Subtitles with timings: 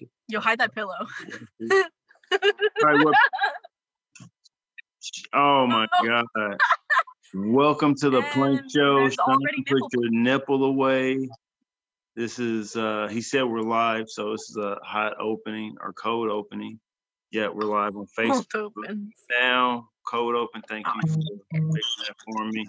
[0.00, 0.08] Okay.
[0.28, 0.94] You'll hide that pillow.
[1.60, 3.14] Right, what,
[5.34, 6.56] oh my god.
[7.34, 9.08] Welcome to the plank show.
[9.10, 11.28] Sean, already put nipple- your nipple away.
[12.16, 16.30] This is uh he said we're live, so this is a hot opening or code
[16.30, 16.80] opening.
[17.30, 19.10] Yeah, we're live on Facebook open.
[19.40, 19.88] now.
[20.06, 20.62] Code open.
[20.68, 22.66] Thank you for that for me.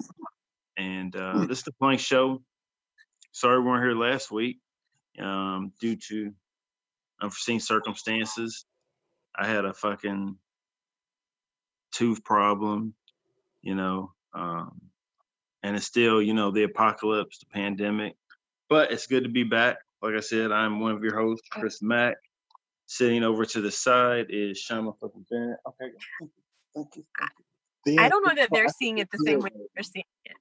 [0.77, 2.41] And uh this is the plank show.
[3.32, 4.59] Sorry we weren't here last week.
[5.20, 6.34] Um, due to
[7.21, 8.65] unforeseen circumstances.
[9.36, 10.37] I had a fucking
[11.91, 12.93] tooth problem,
[13.61, 14.82] you know, um,
[15.63, 18.15] and it's still, you know, the apocalypse, the pandemic.
[18.69, 19.77] But it's good to be back.
[20.01, 22.15] Like I said, I'm one of your hosts, Chris Mack.
[22.87, 25.60] Sitting over to the side is Sean motherfucking Bennett.
[25.68, 25.91] Okay.
[26.19, 26.32] Thank
[26.96, 27.05] you.
[27.85, 28.04] Thank you.
[28.04, 30.35] I don't know that they're seeing it the same way you're seeing it.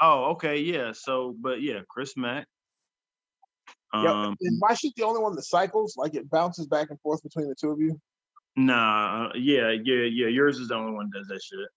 [0.00, 0.92] Oh, okay, yeah.
[0.92, 2.46] So, but yeah, Chris Mack.
[3.94, 5.96] Yeah, Um, is my shit the only one that cycles?
[5.96, 7.98] Like it bounces back and forth between the two of you?
[8.56, 10.26] nah, uh, yeah, yeah, yeah.
[10.28, 11.68] Yours is the only one that does that shit.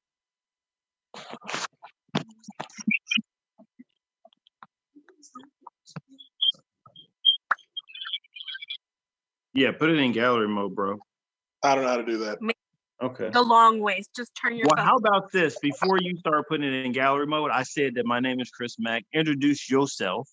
[9.54, 10.98] Yeah, put it in gallery mode, bro.
[11.64, 12.40] I don't know how to do that.
[13.04, 13.30] Okay.
[13.32, 14.08] The long ways.
[14.16, 14.86] Just turn your Well, phone.
[14.86, 15.58] how about this?
[15.60, 18.76] Before you start putting it in gallery mode, I said that my name is Chris
[18.80, 19.04] Mack.
[19.14, 20.30] Introduce yourself.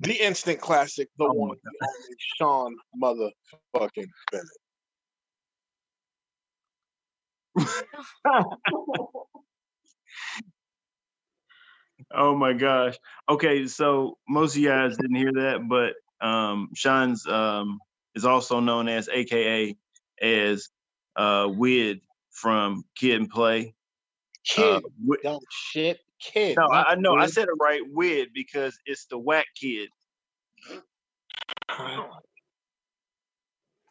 [0.00, 2.76] The instant classic, the Oh my one, the only Sean
[3.74, 4.58] motherfucking Bennett.
[12.12, 12.96] Oh my gosh.
[13.28, 15.94] Okay, so most of you guys didn't hear that, but
[16.26, 17.78] um Sean's um
[18.14, 19.76] is also known as AKA
[20.20, 20.68] as
[21.16, 23.74] uh Wid from Kid and Play.
[24.46, 26.00] Kid, Uh, Wid- dumb shit.
[26.24, 26.56] Kid.
[26.56, 29.88] no, I, know I said it right, Wid, because it's the whack kid.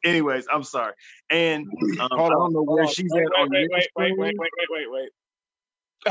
[0.06, 0.94] Anyways, I'm sorry.
[1.30, 1.66] And
[2.00, 2.94] um, I don't on, know hold where on.
[2.94, 4.18] she's wait, at on wait, your wait, wait, wait, screen.
[4.18, 5.10] wait, wait, wait, wait.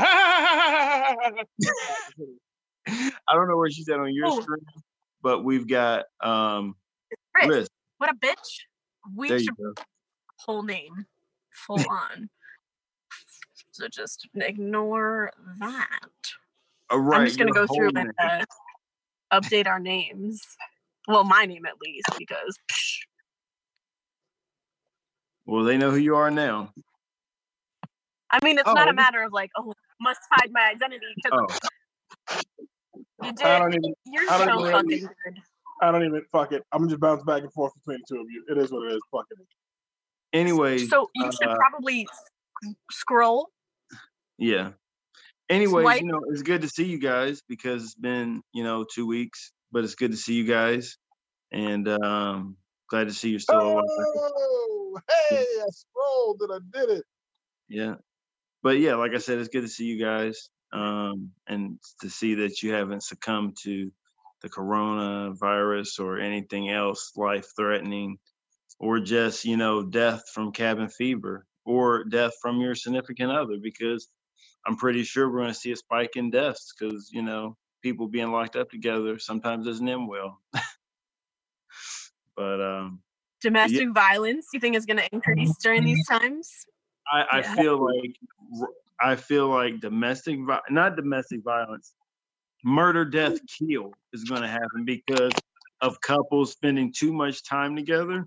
[3.25, 4.41] I don't know where she's at on your Oh.
[4.41, 4.65] screen,
[5.21, 6.75] but we've got um
[7.35, 7.69] Chris, Liz.
[7.99, 8.35] what a bitch.
[9.15, 9.73] We There you should go.
[10.39, 11.05] whole name.
[11.67, 12.29] Full on.
[13.73, 15.87] So just ignore that.
[16.91, 18.45] All right, I'm just gonna go through whole and uh,
[19.33, 20.41] update our names.
[21.07, 22.97] Well, my name at least, because psh,
[25.47, 26.71] Well, they know who you are now.
[28.29, 31.47] I mean, it's Oh, not a matter of like, oh, must hide my identity Oh,
[32.31, 32.37] you
[33.21, 33.37] I did.
[33.39, 33.93] don't even.
[34.05, 35.37] You're I don't so even fucking really- good.
[35.81, 36.23] I don't even.
[36.31, 36.63] Fuck it.
[36.71, 38.45] I'm gonna just bounce back and forth between the two of you.
[38.49, 39.01] It is what it is.
[39.11, 39.39] Fuck it.
[40.31, 42.07] anyways, So you should uh, probably
[42.91, 43.49] scroll.
[44.37, 44.71] Yeah.
[45.49, 46.01] Anyways, Swipe.
[46.01, 49.51] you know, it's good to see you guys because it's been, you know, two weeks,
[49.71, 50.97] but it's good to see you guys.
[51.51, 52.57] And um
[52.89, 53.83] glad to see you're still alive.
[53.87, 54.99] Oh,
[55.29, 55.45] hey!
[55.61, 57.03] I scrolled and I did it.
[57.67, 57.95] Yeah.
[58.61, 60.49] But yeah, like I said, it's good to see you guys.
[60.71, 63.91] Um, and to see that you haven't succumbed to
[64.41, 68.17] the coronavirus or anything else life threatening,
[68.79, 74.07] or just, you know, death from cabin fever or death from your significant other, because
[74.65, 78.07] I'm pretty sure we're going to see a spike in deaths because, you know, people
[78.07, 80.39] being locked up together sometimes doesn't end well.
[82.35, 83.01] but um,
[83.41, 86.65] Domestic violence, you think is going to increase during these times?
[87.11, 87.55] I, I Yeah.
[87.55, 88.15] feel like
[89.01, 91.93] I feel like domestic, not domestic violence,
[92.63, 95.33] murder, death, kill is going to happen because
[95.81, 98.25] of couples spending too much time together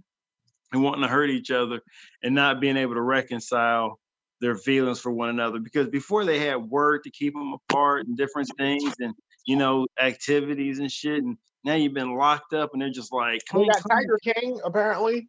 [0.72, 1.80] and wanting to hurt each other
[2.22, 3.98] and not being able to reconcile
[4.40, 5.58] their feelings for one another.
[5.58, 9.14] Because before they had work to keep them apart and different things and
[9.46, 13.40] you know activities and shit, and now you've been locked up and they're just like,
[13.52, 13.98] oh, come We got come on.
[13.98, 15.28] Tiger King apparently.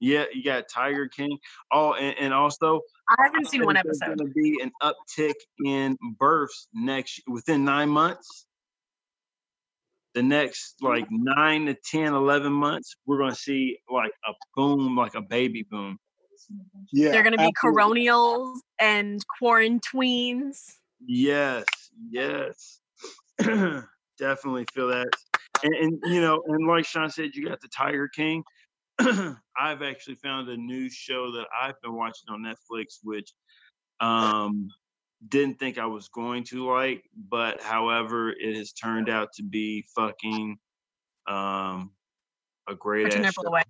[0.00, 1.38] Yeah, you got Tiger King.
[1.72, 4.18] Oh, and, and also I haven't seen one There's episode.
[4.18, 5.34] going to be an uptick
[5.64, 8.46] in births next within nine months.
[10.14, 14.96] The next like nine to 10, 11 months, we're going to see like a boom,
[14.96, 15.98] like a baby boom.
[16.92, 18.06] Yeah, They're going to be absolutely.
[18.06, 20.74] coronials and quaranteens.
[21.06, 21.64] Yes,
[22.08, 22.80] yes.
[23.38, 25.08] Definitely feel that.
[25.62, 28.44] And, and, you know, and like Sean said, you got the Tiger King.
[29.56, 33.32] I've actually found a new show that I've been watching on Netflix, which
[34.00, 34.68] um
[35.28, 39.84] didn't think I was going to like, but however, it has turned out to be
[39.94, 40.58] fucking
[41.26, 41.92] um
[42.68, 43.48] a great ass show.
[43.48, 43.62] away.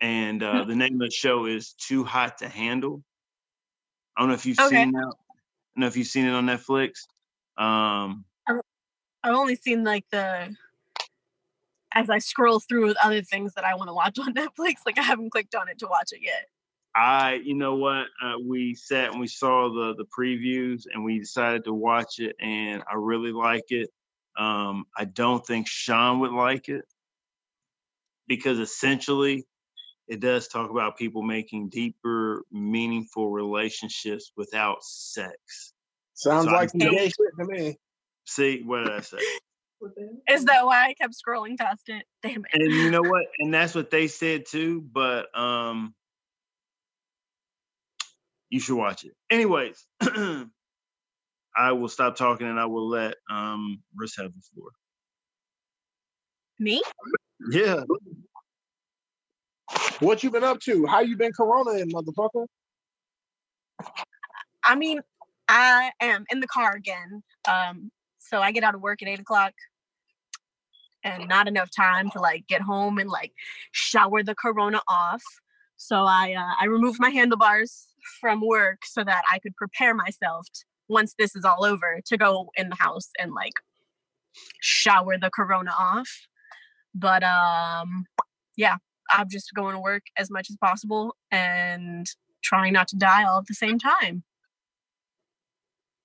[0.00, 3.02] And uh the name of the show is Too Hot to Handle.
[4.16, 4.68] I don't know if you've Okay.
[4.68, 4.98] seen that.
[4.98, 5.16] I don't
[5.76, 7.06] know if you've seen it on Netflix.
[7.56, 10.54] Um I've only seen like the
[11.94, 14.74] as I scroll through with other things that I want to watch on Netflix.
[14.86, 16.46] Like I haven't clicked on it to watch it yet.
[16.94, 18.06] I, you know what?
[18.20, 22.34] Uh, we sat and we saw the the previews, and we decided to watch it,
[22.40, 23.90] and I really like it.
[24.36, 26.84] Um, I don't think Sean would like it
[28.26, 29.46] because essentially,
[30.08, 35.74] it does talk about people making deeper, meaningful relationships without sex.
[36.14, 37.76] Sounds So like I some gay shit to me.
[38.26, 39.18] See, what did I say?
[40.28, 42.04] Is that why I kept scrolling past it?
[42.22, 42.50] Damn it.
[42.52, 43.26] and you know what?
[43.38, 44.80] And that's what they said too.
[44.80, 45.94] But um,
[48.50, 49.12] you should watch it.
[49.30, 49.86] Anyways,
[51.56, 54.70] I will stop talking and I will let um Riss have the floor.
[56.58, 56.82] Me?
[57.50, 57.84] Yeah.
[60.00, 60.86] What you been up to?
[60.86, 62.46] How you been corona in, motherfucker?
[64.64, 65.00] I mean,
[65.48, 67.22] I am in the car again.
[67.48, 69.54] Um, so I get out of work at eight o'clock
[71.02, 73.32] and not enough time to like get home and like
[73.72, 75.22] shower the corona off.
[75.76, 77.88] So I uh, I removed my handlebars
[78.20, 82.16] from work so that I could prepare myself t- once this is all over to
[82.16, 83.54] go in the house and like
[84.60, 86.08] shower the corona off.
[86.94, 88.04] But um
[88.56, 88.76] yeah,
[89.10, 92.06] I'm just going to work as much as possible and
[92.42, 94.22] trying not to die all at the same time.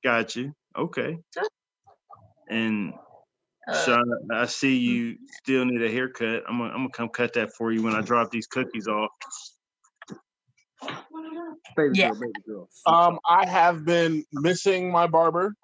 [0.03, 0.53] Got you.
[0.77, 1.17] Okay.
[2.50, 2.94] And
[3.65, 6.44] Uh, Sean, I see you still need a haircut.
[6.50, 9.09] I'm gonna, I'm gonna come cut that for you when I drop these cookies off.
[11.77, 12.09] Baby Yeah.
[12.09, 12.69] girl, baby girl.
[12.85, 15.55] Um, I have been missing my barber.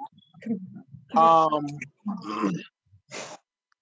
[1.17, 1.65] Um,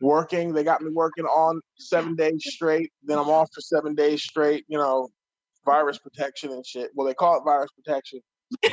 [0.02, 0.54] working.
[0.54, 2.92] They got me working on seven days straight.
[3.04, 4.66] Then I'm off for seven days straight.
[4.68, 5.10] You know,
[5.66, 6.92] virus protection and shit.
[6.96, 8.22] Well, they call it virus protection.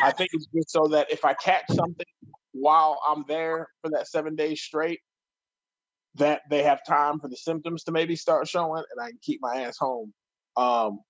[0.03, 2.06] I think it's just so that if I catch something
[2.53, 5.00] while I'm there for that seven days straight,
[6.17, 9.41] that they have time for the symptoms to maybe start showing, and I can keep
[9.43, 10.12] my ass home.
[10.56, 11.00] Um,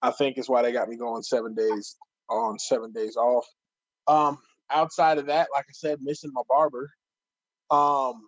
[0.00, 1.96] I think is why they got me going seven days
[2.28, 3.46] on, seven days off.
[4.06, 4.38] Um,
[4.70, 6.88] outside of that, like I said, missing my barber.
[7.70, 8.22] Um,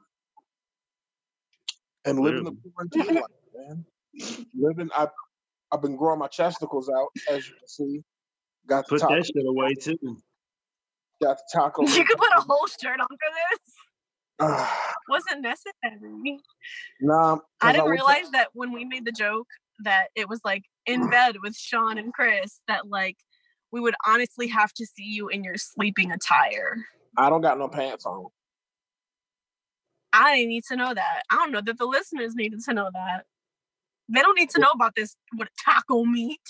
[2.05, 3.25] and living the quarantine life,
[3.57, 3.85] man.
[4.59, 5.09] Living, I,
[5.73, 8.03] I've been growing my chesticles out, as you can see.
[8.67, 9.99] Got the Put taco, that shit away too.
[11.23, 11.83] got the taco.
[11.87, 13.75] you could put a whole shirt on for this.
[14.41, 16.41] Ah, Wasn't necessary.
[17.01, 19.47] nah, 'cause I didn't was- realize that when we made the joke
[19.85, 23.17] that it was like in bed with Sean and Chris that like
[23.73, 26.77] we would honestly have to see you in your sleeping attire.
[27.19, 28.27] I don't got no pants on.
[30.15, 31.23] I need to know that.
[31.29, 33.25] I don't know that the listeners needed to know that.
[34.09, 36.41] They don't need to know about this with taco meat.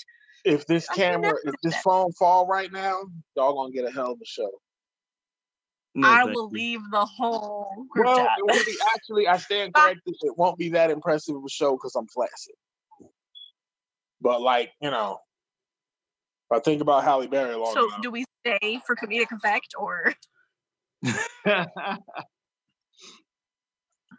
[0.43, 2.99] If this camera, if this phone fall right now,
[3.35, 4.51] y'all gonna get a hell of a show.
[5.95, 6.57] No, I will you.
[6.57, 9.27] leave the whole group Well, it won't be actually.
[9.27, 10.15] I stand corrected.
[10.21, 12.53] It won't be that impressive of a show because I'm flaccid.
[14.21, 15.17] But like you know,
[16.51, 19.73] if I think about Halle Berry long So enough, do we stay for comedic effect
[19.79, 20.13] or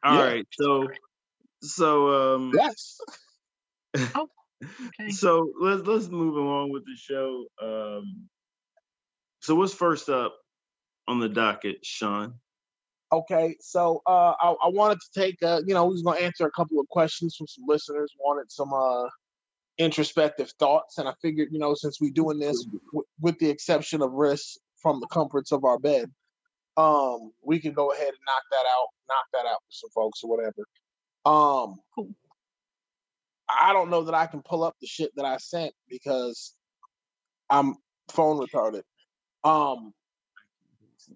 [0.07, 0.25] All Yeah.
[0.25, 0.89] right, so
[1.63, 3.01] so um yes,
[3.97, 5.11] okay.
[5.11, 7.47] so let's let's move along with the show.
[7.61, 8.29] Um
[9.41, 10.37] so what's first up
[11.09, 12.35] on the docket, Sean?
[13.13, 13.57] okay.
[13.61, 15.43] So uh, I, I wanted to take.
[15.43, 18.13] Uh, you know, we was gonna answer a couple of questions from some listeners.
[18.19, 19.09] Wanted some uh
[19.79, 24.03] introspective thoughts, and I figured, you know, since we're doing this w- with the exception
[24.03, 26.11] of risks from the comforts of our bed,
[26.77, 30.23] um, we can go ahead and knock that out, knock that out for some folks
[30.23, 30.67] or whatever.
[31.25, 32.15] Um, Cool.
[33.49, 36.55] I don't know that I can pull up the shit that I sent because
[37.49, 37.77] I'm
[38.11, 38.83] phone retarded.
[39.45, 39.93] Um,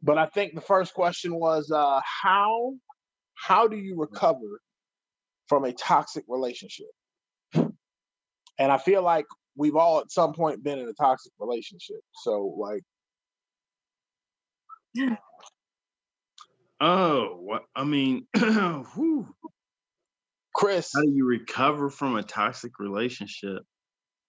[0.02, 2.74] but I think the first question was uh, how
[3.34, 4.60] how do you recover
[5.48, 6.86] from a toxic relationship?
[7.54, 9.26] And I feel like
[9.56, 12.00] we've all at some point been in a toxic relationship.
[12.22, 12.82] So like
[16.82, 19.26] Oh, what I mean, whew,
[20.54, 23.62] Chris, how do you recover from a toxic relationship?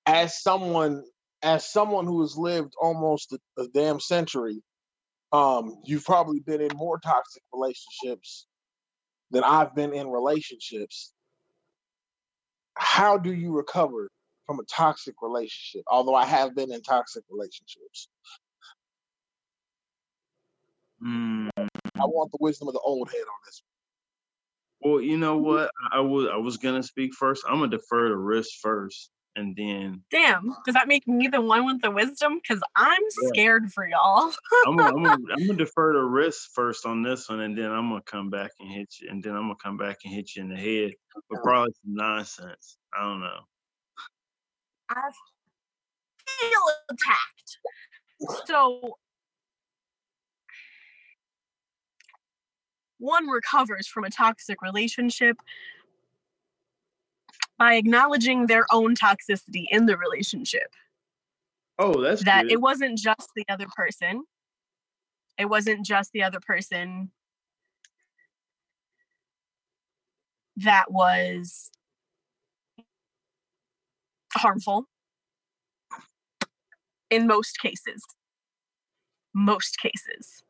[0.05, 1.03] as someone
[1.43, 4.61] as someone who has lived almost a, a damn century,
[5.31, 8.45] um, you've probably been in more toxic relationships
[9.31, 11.13] than I've been in relationships.
[12.75, 14.09] How do you recover
[14.45, 15.83] from a toxic relationship?
[15.87, 18.07] Although I have been in toxic relationships.
[21.01, 21.47] Hmm.
[21.57, 23.63] I want the wisdom of the old head on this.
[24.81, 25.69] Well, you know what?
[25.91, 27.43] I, I was I was gonna speak first.
[27.47, 29.09] I'm gonna defer to Riss first.
[29.35, 32.39] and then Damn, does that make me the one with the wisdom?
[32.41, 33.29] Because I'm Yeah.
[33.31, 34.31] scared for y'all.
[34.65, 37.71] I'm gonna, I'm, gonna, I'm gonna defer the Riss first on this one, and then
[37.71, 40.35] I'm gonna come back and hit you, and then I'm gonna come back and hit
[40.35, 40.91] you in the head,
[41.29, 42.77] but probably some nonsense.
[42.93, 43.39] I don't know.
[44.89, 45.09] I
[46.27, 47.57] feel attacked.
[48.45, 48.97] So
[53.01, 55.37] one recovers from a toxic relationship
[57.57, 60.73] by acknowledging their own toxicity in the relationship.
[61.79, 62.53] Oh, that's that good.
[62.53, 64.23] it wasn't just the other person.
[65.37, 67.11] It wasn't just the other person
[70.57, 71.71] that was
[74.35, 74.85] harmful
[77.09, 78.03] in most cases.
[79.33, 80.43] Most cases.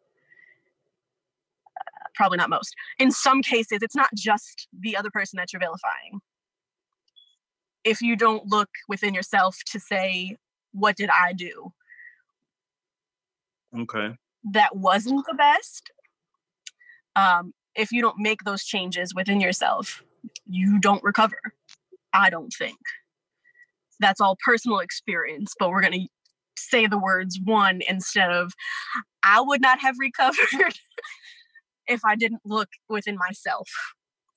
[2.15, 2.74] Probably not most.
[3.00, 6.20] In some cases, it's not just the other person that you're vilifying.
[7.84, 10.38] If you don't look within yourself to say,
[10.74, 11.74] what did I do?
[13.80, 14.15] okay.
[14.51, 15.91] that wasn't the best
[17.15, 20.03] um, if you don't make those changes within yourself
[20.46, 21.39] you don't recover
[22.13, 22.77] i don't think
[24.00, 26.08] that's all personal experience but we're going to
[26.58, 28.53] say the words one instead of
[29.24, 30.38] i would not have recovered
[31.88, 33.69] if i didn't look within myself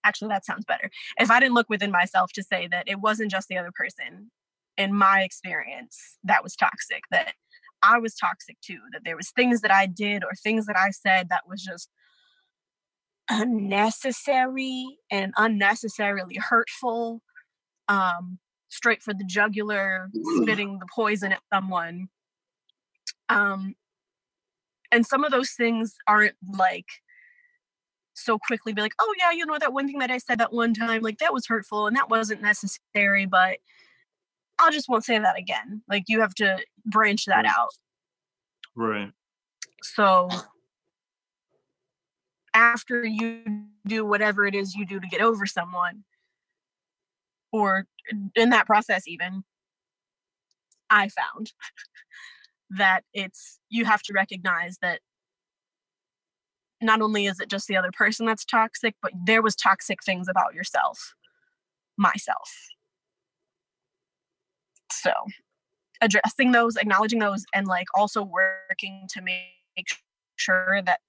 [0.04, 3.30] actually that sounds better if i didn't look within myself to say that it wasn't
[3.30, 4.30] just the other person
[4.76, 7.34] in my experience that was toxic that
[7.86, 10.90] I was toxic too, that there was things that I did or things that I
[10.90, 11.90] said that was just
[13.30, 17.20] unnecessary and unnecessarily hurtful.
[17.88, 20.10] Um, straight for the jugular,
[20.40, 22.08] spitting the poison at someone.
[23.28, 23.74] Um,
[24.90, 26.88] and some of those things aren't like
[28.14, 30.52] so quickly be like, oh yeah, you know that one thing that I said that
[30.52, 33.58] one time, like that was hurtful and that wasn't necessary, but
[34.58, 35.82] I'll just won't say that again.
[35.88, 37.70] Like you have to branch that out.
[38.76, 39.10] Right.
[39.82, 40.28] So
[42.54, 43.42] after you
[43.86, 46.04] do whatever it is you do to get over someone,
[47.52, 47.86] or
[48.34, 49.44] in that process, even,
[50.90, 51.52] I found
[52.70, 55.00] that it's you have to recognize that
[56.84, 60.28] not only is it just the other person that's toxic, but there was toxic things
[60.28, 61.14] about yourself,
[61.96, 62.50] myself.
[64.92, 65.12] So
[66.00, 69.86] addressing those, acknowledging those, and like also working to make
[70.36, 71.00] sure that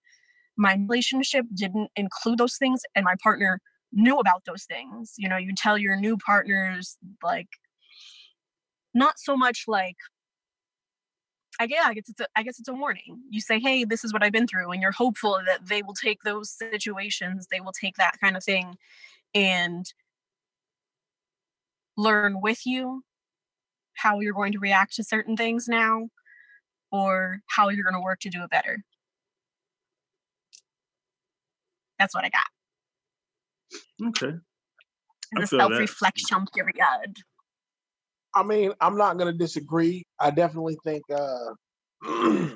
[0.58, 3.60] my relationship didn't include those things and my partner
[3.92, 5.14] knew about those things.
[5.18, 7.48] You know, you tell your new partners like
[8.94, 9.98] not so much like
[11.60, 13.22] I guess, I guess it's a, I guess it's a warning.
[13.30, 15.94] You say, "Hey, this is what I've been through," and you're hopeful that they will
[15.94, 18.78] take those situations, they will take that kind of thing,
[19.34, 19.86] and
[21.98, 23.04] learn with you
[23.94, 26.10] how you're going to react to certain things now,
[26.92, 28.84] or how you're going to work to do it better.
[31.98, 32.48] That's what I got.
[34.10, 34.34] Okay.
[35.36, 37.18] I The self-reflection period.
[38.36, 40.06] I mean, I'm not going to disagree.
[40.20, 41.54] I definitely think uh,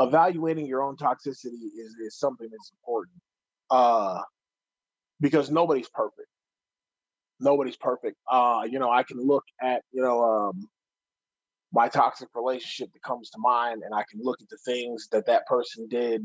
[0.00, 3.16] evaluating your own toxicity is, is something that's important
[3.70, 4.22] uh,
[5.20, 6.28] because nobody's perfect.
[7.40, 8.16] Nobody's perfect.
[8.30, 10.68] Uh, you know, I can look at, you know, um,
[11.72, 15.26] my toxic relationship that comes to mind and I can look at the things that
[15.26, 16.22] that person did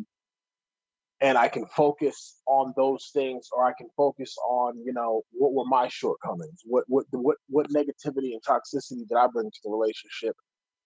[1.21, 5.53] and I can focus on those things, or I can focus on, you know, what
[5.53, 9.69] were my shortcomings, what what what what negativity and toxicity that I bring to the
[9.69, 10.35] relationship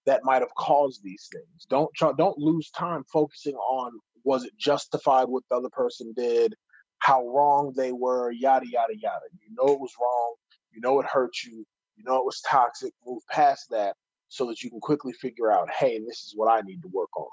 [0.05, 1.65] that might have caused these things.
[1.69, 6.53] Don't try, don't lose time focusing on was it justified what the other person did,
[6.99, 9.25] how wrong they were, yada yada yada.
[9.41, 10.35] You know it was wrong,
[10.71, 11.65] you know it hurt you,
[11.95, 12.93] you know it was toxic.
[13.07, 13.95] Move past that
[14.27, 17.15] so that you can quickly figure out, hey, this is what I need to work
[17.17, 17.27] on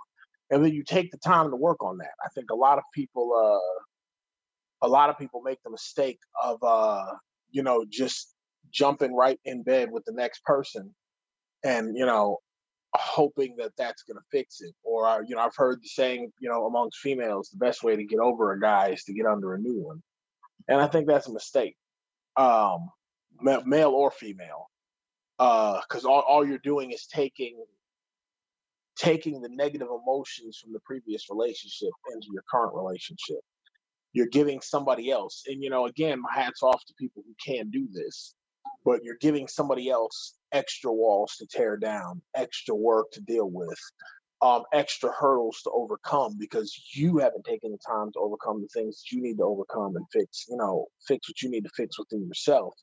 [0.53, 2.13] and then you take the time to work on that.
[2.25, 6.63] I think a lot of people, uh, a lot of people make the mistake of,
[6.63, 7.07] uh,
[7.51, 8.35] you know, just
[8.71, 10.95] jumping right in bed with the next person,
[11.65, 12.39] and you know,
[12.95, 14.75] hoping that that's going to fix it.
[14.85, 17.97] Or uh, you know, I've heard the saying, you know, amongst females, the best way
[17.97, 20.03] to get over a guy is to get under a new one,
[20.69, 21.77] and I think that's a mistake,
[22.37, 22.91] um,
[23.41, 24.69] male or female,
[25.39, 27.57] because all all you're doing is taking
[29.03, 33.41] taking the negative emotions from the previous relationship into your current relationship.
[34.15, 37.71] You're giving somebody else, and you know, again, my hat's off to people who can
[37.71, 38.35] do this,
[38.85, 43.79] but you're giving somebody else extra walls to tear down, extra work to deal with,
[44.43, 49.03] um, extra hurdles to overcome because you haven't taken the time to overcome the things
[49.03, 51.99] that you need to overcome and fix, you know, fix what you need to fix
[51.99, 52.75] within yourself.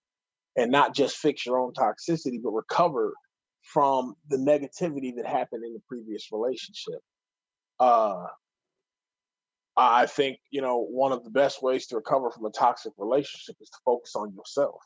[0.57, 3.13] and not just fix your own toxicity, but recover
[3.73, 7.01] from the negativity that happened in the previous relationship.
[7.79, 8.25] Uh,
[9.77, 13.55] I think, you know, one of the best ways to recover from a toxic relationship
[13.61, 14.81] is to focus on yourself.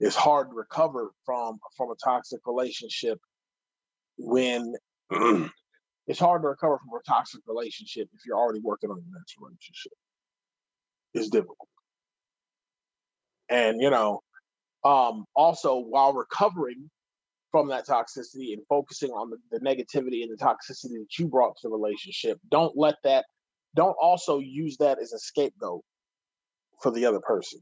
[0.00, 3.18] It's hard to recover from from a toxic relationship
[4.16, 4.74] when
[6.06, 9.36] it's hard to recover from a toxic relationship if you're already working on your next
[9.40, 9.92] relationship.
[11.14, 11.68] It's difficult.
[13.48, 14.22] And you know,
[14.84, 16.90] um, also while recovering
[17.50, 21.56] from that toxicity and focusing on the, the negativity and the toxicity that you brought
[21.56, 23.24] to the relationship, don't let that
[23.74, 25.82] don't also use that as a scapegoat
[26.82, 27.60] for the other person.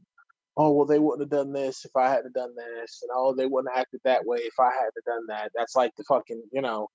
[0.55, 3.45] Oh well, they wouldn't have done this if I hadn't done this, and oh, they
[3.45, 5.51] wouldn't have acted that way if I hadn't done that.
[5.53, 6.87] That's like the fucking, you know,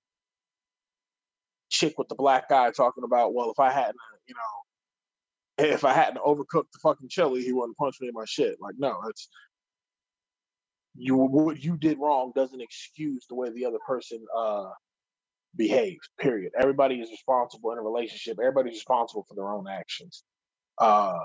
[1.71, 5.85] chick with the black eye talking about, well, if I hadn't, uh, you know, if
[5.85, 8.57] I hadn't overcooked the fucking chili, he wouldn't punch me in my shit.
[8.61, 9.29] Like, no, it's
[10.96, 11.16] you.
[11.16, 14.70] What you did wrong doesn't excuse the way the other person uh
[15.56, 16.08] behaves.
[16.20, 16.52] Period.
[16.61, 18.38] Everybody is responsible in a relationship.
[18.40, 20.25] Everybody's responsible for their own actions.
[20.78, 21.18] Uh,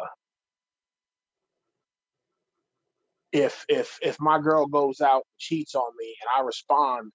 [3.31, 7.11] if if if my girl goes out and cheats on me and I respond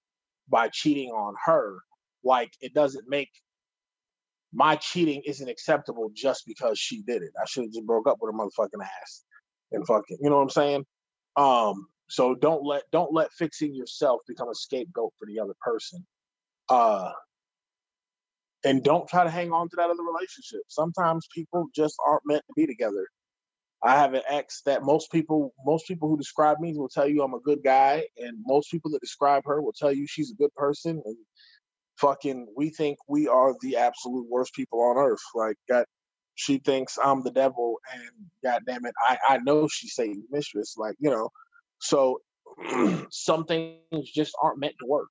[0.49, 1.77] by cheating on her,
[2.23, 3.29] like it doesn't make
[4.53, 7.31] my cheating isn't acceptable just because she did it.
[7.41, 9.23] I should have just broke up with her motherfucking ass
[9.71, 10.85] and fucking, you know what I'm saying?
[11.35, 16.05] Um, so don't let don't let fixing yourself become a scapegoat for the other person.
[16.69, 17.11] Uh
[18.65, 20.61] and don't try to hang on to that other relationship.
[20.69, 23.07] Sometimes people just aren't meant to be together.
[23.83, 27.23] I have an ex that most people most people who describe me will tell you
[27.23, 30.35] I'm a good guy, and most people that describe her will tell you she's a
[30.35, 31.17] good person, and
[31.99, 35.21] fucking we think we are the absolute worst people on earth.
[35.35, 35.87] Like got
[36.35, 38.11] she thinks I'm the devil and
[38.43, 40.75] god damn it, I, I know she's Satan's mistress.
[40.77, 41.29] Like, you know,
[41.83, 42.21] so
[43.09, 45.09] some things just aren't meant to work.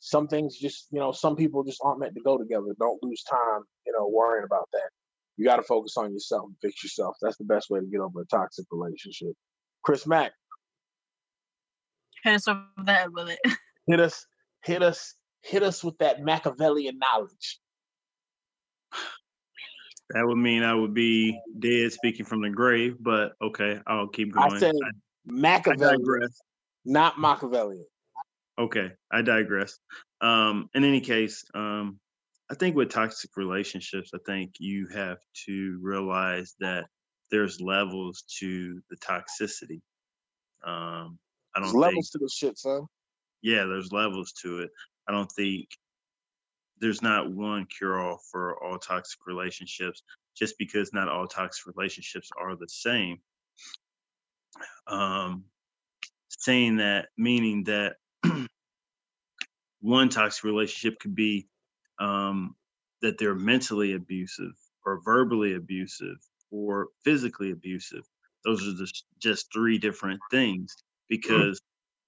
[0.00, 2.74] Some things just, you know, some people just aren't meant to go together.
[2.78, 4.90] Don't lose time, you know, worrying about that.
[5.36, 7.16] You got to focus on yourself and fix yourself.
[7.22, 9.32] That's the best way to get over a toxic relationship.
[9.82, 10.32] Chris Mack.
[12.22, 13.38] Hit us over the head with it.
[13.86, 14.26] Hit us,
[14.62, 17.58] hit us hit us with that Machiavellian knowledge.
[20.10, 24.34] That would mean I would be dead speaking from the grave, but okay, I'll keep
[24.34, 24.52] going.
[24.52, 24.74] I said
[25.30, 26.28] Machiavellian,
[26.84, 27.86] not Machiavellian.
[28.58, 29.78] Okay, I digress.
[30.20, 31.98] Um, in any case, um,
[32.50, 36.86] I think with toxic relationships, I think you have to realize that
[37.30, 39.80] there's levels to the toxicity.
[40.64, 41.18] Um,
[41.54, 42.86] I don't there's think, levels to the shit, son.
[43.42, 44.70] Yeah, there's levels to it.
[45.08, 45.68] I don't think
[46.80, 50.02] there's not one cure all for all toxic relationships
[50.36, 53.18] just because not all toxic relationships are the same.
[54.86, 55.44] Um,
[56.28, 57.96] saying that, meaning that
[59.80, 61.48] one toxic relationship could be
[61.98, 62.54] um,
[63.02, 64.52] that they're mentally abusive
[64.84, 66.16] or verbally abusive
[66.50, 68.02] or physically abusive.
[68.44, 70.76] Those are just, just three different things
[71.08, 71.60] because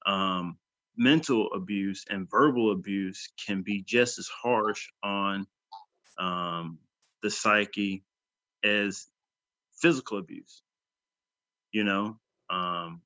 [0.07, 0.57] um,
[0.97, 5.47] mental abuse and verbal abuse can be just as harsh on
[6.19, 6.79] um,
[7.23, 8.05] the psyche
[8.65, 9.07] as
[9.81, 10.63] physical abuse.
[11.73, 12.19] You know,
[12.53, 13.03] um,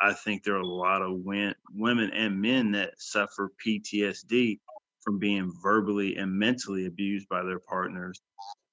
[0.00, 4.60] I think there are a lot of win- women and men that suffer PTSD
[5.02, 8.20] from being verbally and mentally abused by their partners.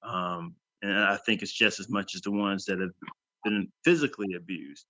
[0.02, 2.90] Um, and I think it's just as much as the ones that have
[3.44, 4.86] been physically abused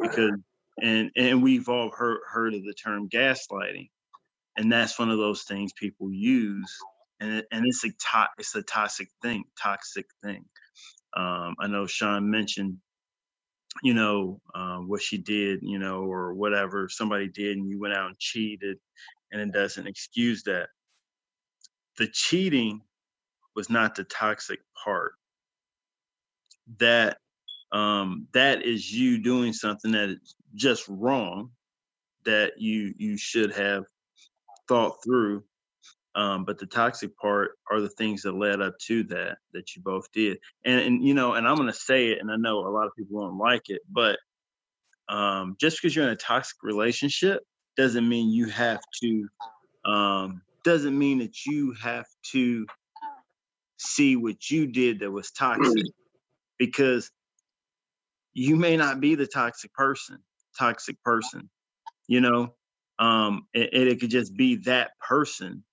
[0.00, 0.32] because
[0.82, 3.90] and and we've all heard heard of the term gaslighting,
[4.56, 6.72] and that's one of those things people use,
[7.20, 10.44] and and it's a to, it's a toxic thing, toxic thing.
[11.16, 12.78] Um, I know Sean mentioned,
[13.82, 17.94] you know, um, what she did, you know, or whatever somebody did, and you went
[17.94, 18.78] out and cheated,
[19.30, 20.68] and it doesn't excuse that.
[21.98, 22.82] The cheating
[23.54, 25.12] was not the toxic part.
[26.78, 27.18] That
[27.72, 31.50] um, that is you doing something that is just wrong
[32.24, 33.84] that you you should have
[34.68, 35.42] thought through
[36.14, 39.82] um, but the toxic part are the things that led up to that that you
[39.82, 40.38] both did.
[40.64, 42.86] And and you know and i'm going to say it and i know a lot
[42.86, 44.18] of people won't like it but
[45.08, 47.42] um, just because you're in a toxic relationship
[47.76, 49.28] doesn't mean you have to
[49.84, 52.66] um, doesn't mean that you have to
[53.76, 55.84] see what you did that was toxic
[56.58, 57.10] because
[58.32, 60.18] you may not be the toxic person
[60.58, 61.50] toxic person
[62.06, 62.54] you know?
[62.98, 65.64] Um it could just be that person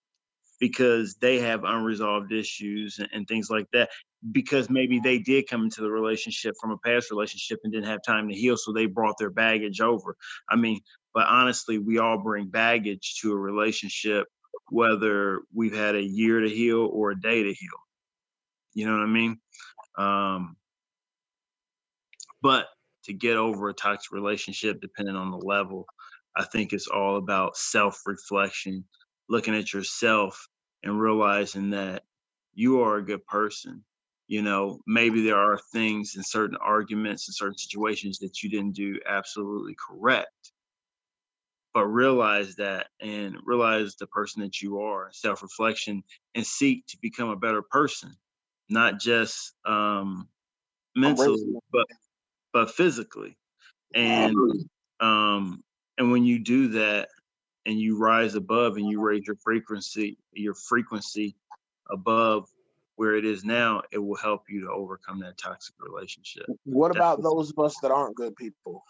[0.59, 3.89] because they have unresolved issues and, and, things like that
[4.31, 8.03] because maybe they did come into the relationship from a past relationship and didn't have
[8.05, 10.15] time to heal, so they brought their baggage over.
[10.49, 10.81] I mean,
[11.13, 14.27] but honestly, we all bring baggage to a relationship,
[14.69, 17.69] whether we've had a year to heal or a day to heal.
[18.73, 19.39] You know what I mean?
[19.97, 20.55] Um,
[22.41, 22.67] but
[23.05, 25.85] to get over a toxic relationship, depending on the level,
[26.35, 28.85] I think it's all about self reflection,
[29.29, 30.49] looking at yourself
[30.83, 32.03] and realizing that
[32.53, 33.85] you are a good person.
[34.27, 38.75] You know, maybe there are things in certain arguments and certain situations that you didn't
[38.75, 40.51] do absolutely correct.
[41.73, 46.97] But realize that and realize the person that you are, self reflection, and seek to
[46.99, 48.13] become a better person,
[48.69, 50.29] not just um,
[50.95, 51.37] mentally,
[51.71, 51.87] but
[52.53, 53.37] but physically.
[53.93, 55.63] And um,
[55.97, 57.09] and when you do that
[57.69, 61.35] and you rise above and you raise your frequency, your frequency
[61.91, 62.49] above
[62.95, 66.47] where it is now, it will help you to overcome that toxic relationship.
[66.63, 68.83] What about those of us that aren't good people?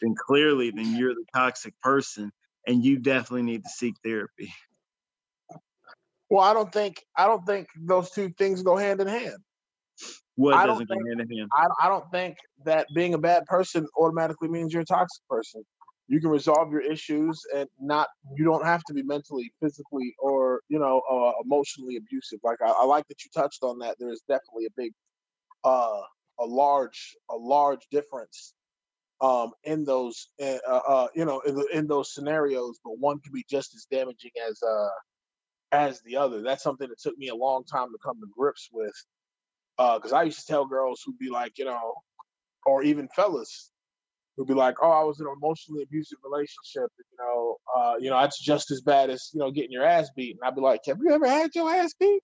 [0.00, 2.32] Then clearly, then you're the toxic person,
[2.66, 4.54] and you definitely need to seek therapy.
[6.30, 9.36] Well, I don't think I don't think those two things go hand in hand.
[10.36, 11.50] What I don't doesn't think- hand in hand?
[11.52, 15.64] I, I don't think that being a bad person automatically means you're a toxic person.
[16.08, 18.08] You can resolve your issues and not.
[18.36, 22.38] You don't have to be mentally, physically, or you know, uh, emotionally abusive.
[22.44, 23.96] Like I, I like that you touched on that.
[23.98, 24.92] There is definitely a big,
[25.64, 26.00] uh,
[26.38, 28.54] a large, a large difference,
[29.20, 32.78] um, in those, uh, uh, you know, in, the, in those scenarios.
[32.84, 34.88] But one can be just as damaging as, uh,
[35.72, 36.40] as the other.
[36.40, 38.94] That's something that took me a long time to come to grips with
[39.76, 41.94] because I used to tell girls who'd be like, you know,
[42.64, 43.70] or even fellas
[44.36, 46.90] who'd be like, "Oh, I was in an emotionally abusive relationship.
[46.98, 50.10] You know, uh, you know, that's just as bad as you know getting your ass
[50.14, 52.22] beat." And I'd be like, "Have you ever had your ass beat?"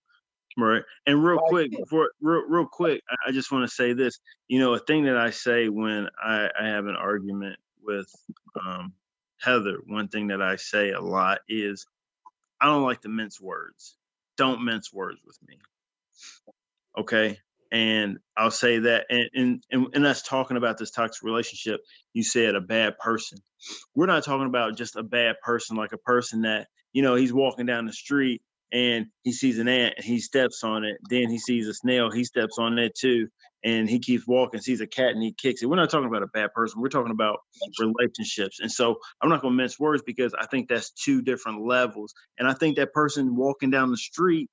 [0.57, 0.83] Right.
[1.07, 4.19] And real Like, quick, before real real quick, I, I just want to say this.
[4.49, 8.07] You know, a thing that I say when I, I have an argument with
[8.65, 8.93] um,
[9.41, 11.87] Heather, one thing that I say a lot is
[12.61, 13.97] I don't like to mince words.
[14.37, 15.59] Don't mince words with me.
[16.99, 17.39] Okay.
[17.71, 21.81] And I'll say that and and, and, and us talking about this toxic relationship,
[22.13, 23.39] you said a bad person.
[23.95, 27.33] We're not talking about just a bad person, like a person that, you know, he's
[27.33, 30.99] walking down the street and he sees an ant and he steps on it.
[31.09, 33.29] Then he sees a snail, he steps on that too.
[33.65, 35.67] And he keeps walking, sees a cat and he kicks it.
[35.67, 36.81] We're not talking about a bad person.
[36.81, 37.39] We're talking about
[37.79, 38.59] relationships.
[38.61, 42.13] And so I'm not going to mince words because I think that's two different levels.
[42.39, 44.51] And I think that person walking down the street,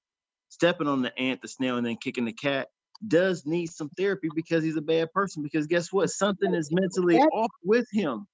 [0.50, 2.68] stepping on the ant, the snail, and then kicking the cat
[3.08, 5.42] does need some therapy because he's a bad person.
[5.42, 6.10] Because guess what?
[6.10, 8.28] Something is mentally off with him.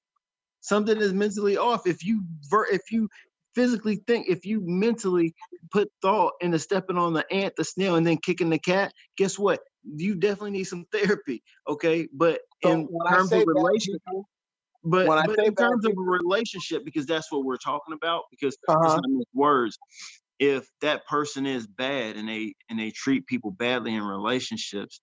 [0.62, 1.86] Something is mentally off.
[1.86, 3.08] If you ver- if you
[3.54, 5.34] physically think, if you mentally
[5.72, 9.38] put thought into stepping on the ant, the snail, and then kicking the cat, guess
[9.38, 9.60] what?
[9.84, 11.44] You definitely need some therapy.
[11.70, 14.02] Okay, but So in terms of relationship,
[14.84, 18.24] but, but in terms of a relationship, because that's what we're talking about.
[18.32, 18.80] Because uh-huh.
[18.84, 19.78] it's not words.
[20.40, 25.02] If that person is bad and they and they treat people badly in relationships,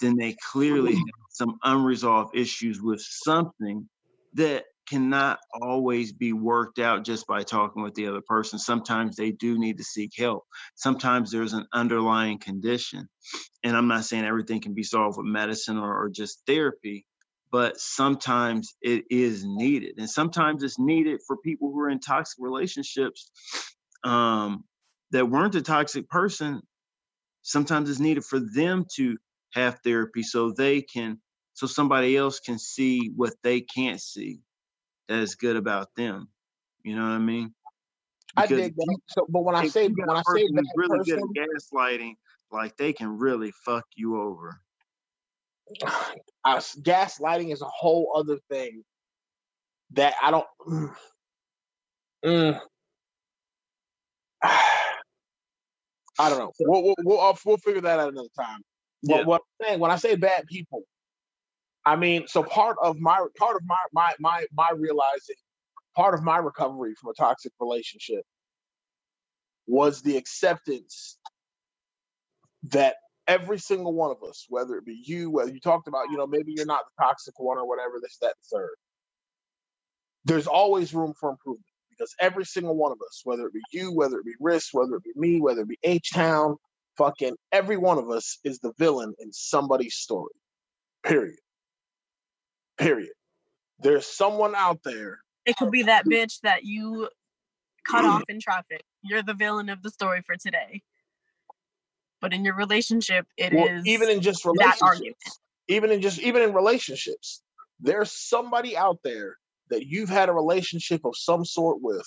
[0.00, 0.98] then they clearly mm-hmm.
[0.98, 3.88] have some unresolved issues with something
[4.34, 8.58] that cannot always be worked out just by talking with the other person.
[8.58, 10.44] Sometimes they do need to seek help.
[10.74, 13.08] Sometimes there's an underlying condition.
[13.62, 17.06] And I'm not saying everything can be solved with medicine or, or just therapy,
[17.50, 19.94] but sometimes it is needed.
[19.98, 23.30] And sometimes it's needed for people who are in toxic relationships
[24.04, 24.64] um,
[25.10, 26.62] that weren't a toxic person.
[27.42, 29.18] Sometimes it's needed for them to
[29.52, 31.20] have therapy so they can,
[31.54, 34.40] so somebody else can see what they can't see
[35.08, 36.28] that is good about them.
[36.82, 37.54] You know what I mean?
[38.36, 38.98] I Because dig that.
[39.08, 42.14] So, but when I say when I say bad really person, good at gaslighting,
[42.50, 44.60] like they can really fuck you over.
[46.44, 48.84] uh, gaslighting is a whole other thing
[49.92, 50.46] that I don't.
[52.24, 52.60] Mm, Mm.
[56.22, 56.52] I don't know.
[56.60, 58.60] We'll we'll we'll, uh, we'll figure that out another time.
[59.04, 59.24] But Yeah.
[59.24, 60.82] what I'm saying when I say bad people,
[61.84, 65.36] I mean so part of my part of my my my my realizing
[65.96, 68.24] part of my recovery from a toxic relationship
[69.66, 71.18] was the acceptance
[72.64, 72.96] that
[73.28, 76.26] every single one of us, whether it be you, whether you talked about, you know,
[76.26, 78.74] maybe you're not the toxic one or whatever, this, that, and third.
[80.24, 81.66] There's always room for improvement
[81.98, 84.96] because every single one of us, whether it be you, whether it be Riss, whether
[84.96, 86.56] it be me, whether it be H Town,
[86.98, 90.32] fucking every one of us is the villain in somebody's story.
[91.04, 91.38] Period.
[92.78, 93.12] Period.
[93.80, 95.20] There's someone out there.
[95.46, 97.08] It could be that bitch that you
[97.86, 98.82] cut off in traffic.
[99.02, 100.82] You're the villain of the story for today.
[102.20, 105.16] but in your relationship, it is well, even in just that relationships, argument.
[105.68, 107.42] even in just even in relationships,
[107.80, 109.36] there's somebody out there
[109.72, 112.06] that you've had a relationship of some sort with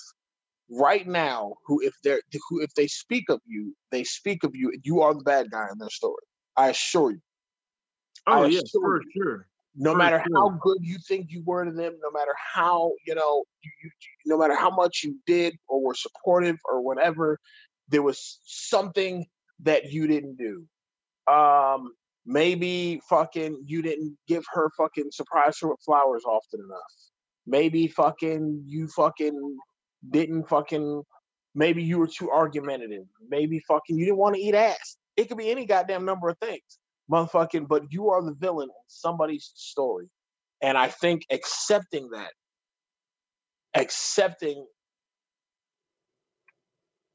[0.70, 4.72] right now who if they're who if they speak of you, they speak of you,
[4.84, 6.22] you are the bad guy in their story.
[6.56, 7.20] I assure you.
[8.26, 9.10] I Oh yeah, for you.
[9.20, 9.48] sure.
[9.74, 13.14] no For matter how good you think you were to them, no matter how you
[13.16, 13.90] know, you, you-
[14.26, 17.38] no matter how much you did or were supportive or whatever,
[17.88, 19.26] there was something
[19.60, 20.64] that you didn't do.
[21.32, 21.92] Um,
[22.24, 26.94] maybe fucking you didn't give her fucking surprise her with flowers often enough.
[27.46, 29.58] Maybe fucking you fucking
[30.10, 31.02] didn't fucking.
[31.54, 33.04] Maybe you were too argumentative.
[33.28, 34.98] Maybe fucking you didn't want to eat ass.
[35.16, 36.78] It could be any goddamn number of things
[37.10, 40.08] motherfucking, but you are the villain in somebody's story.
[40.62, 42.32] And I think accepting that,
[43.74, 44.66] accepting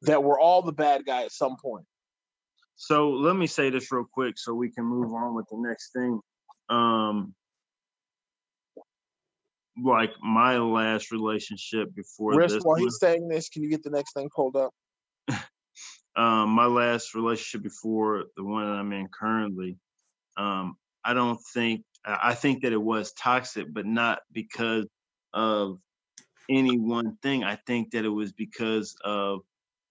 [0.04, 1.86] that we're all the bad guy at some point.
[2.76, 5.92] So let me say this real quick so we can move on with the next
[5.94, 6.20] thing.
[6.70, 7.36] Um
[9.82, 14.14] like my last relationship before this while he's saying this, can you get the next
[14.14, 14.72] thing pulled up?
[16.16, 19.78] um my last relationship before the one that I'm in currently,
[20.38, 24.88] um, I don't think I think that it was toxic, but not because
[25.34, 25.78] of
[26.50, 27.44] any one thing.
[27.44, 29.42] I think that it was because of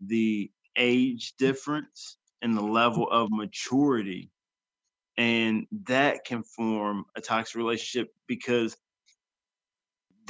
[0.01, 4.31] the age difference and the level of maturity.
[5.17, 8.77] And that can form a toxic relationship because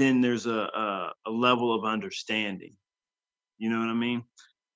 [0.01, 2.75] then there's a, a, a level of understanding.
[3.59, 4.25] You know what I mean?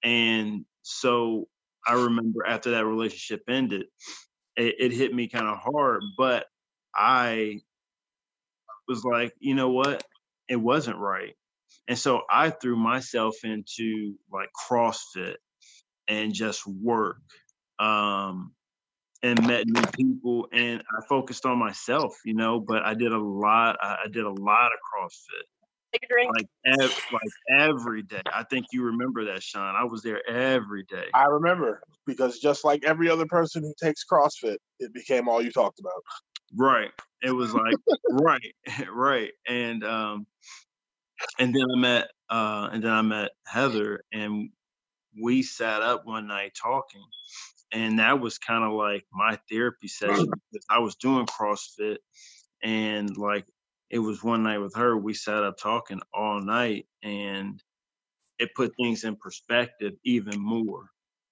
[0.02, 1.48] And so
[1.86, 3.86] I remember after that relationship ended,
[4.56, 6.46] it, it hit me kind of hard, but
[6.94, 7.60] I
[8.86, 10.04] was like, you know what?
[10.48, 11.34] It wasn't right.
[11.88, 15.36] And so I threw myself into like CrossFit
[16.08, 17.18] and just work
[17.78, 18.52] um,
[19.24, 23.18] and met new people and I focused on myself, you know, but I did a
[23.18, 25.44] lot, I, I did a lot of CrossFit
[25.92, 26.30] Take a drink.
[26.36, 28.20] like ev- like every day.
[28.32, 29.74] I think you remember that, Sean.
[29.74, 31.06] I was there every day.
[31.14, 35.50] I remember because just like every other person who takes CrossFit, it became all you
[35.50, 36.02] talked about.
[36.54, 36.90] Right.
[37.22, 37.76] It was like
[38.10, 38.54] right,
[38.92, 39.30] right.
[39.48, 40.26] And um
[41.38, 44.50] and then I met uh and then I met Heather and
[45.22, 47.04] we sat up one night talking.
[47.74, 51.96] And that was kind of like my therapy session because I was doing CrossFit
[52.62, 53.46] and like
[53.90, 57.62] it was one night with her, we sat up talking all night and
[58.38, 60.86] it put things in perspective even more.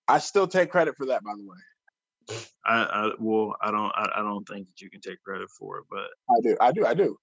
[0.08, 2.38] I still take credit for that, by the way.
[2.66, 5.78] I, I well, I don't I, I don't think that you can take credit for
[5.78, 6.56] it, but I do.
[6.60, 6.86] I do.
[6.86, 7.16] I do.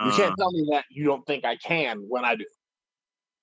[0.00, 2.44] You um, can't tell me that you don't think I can when I do.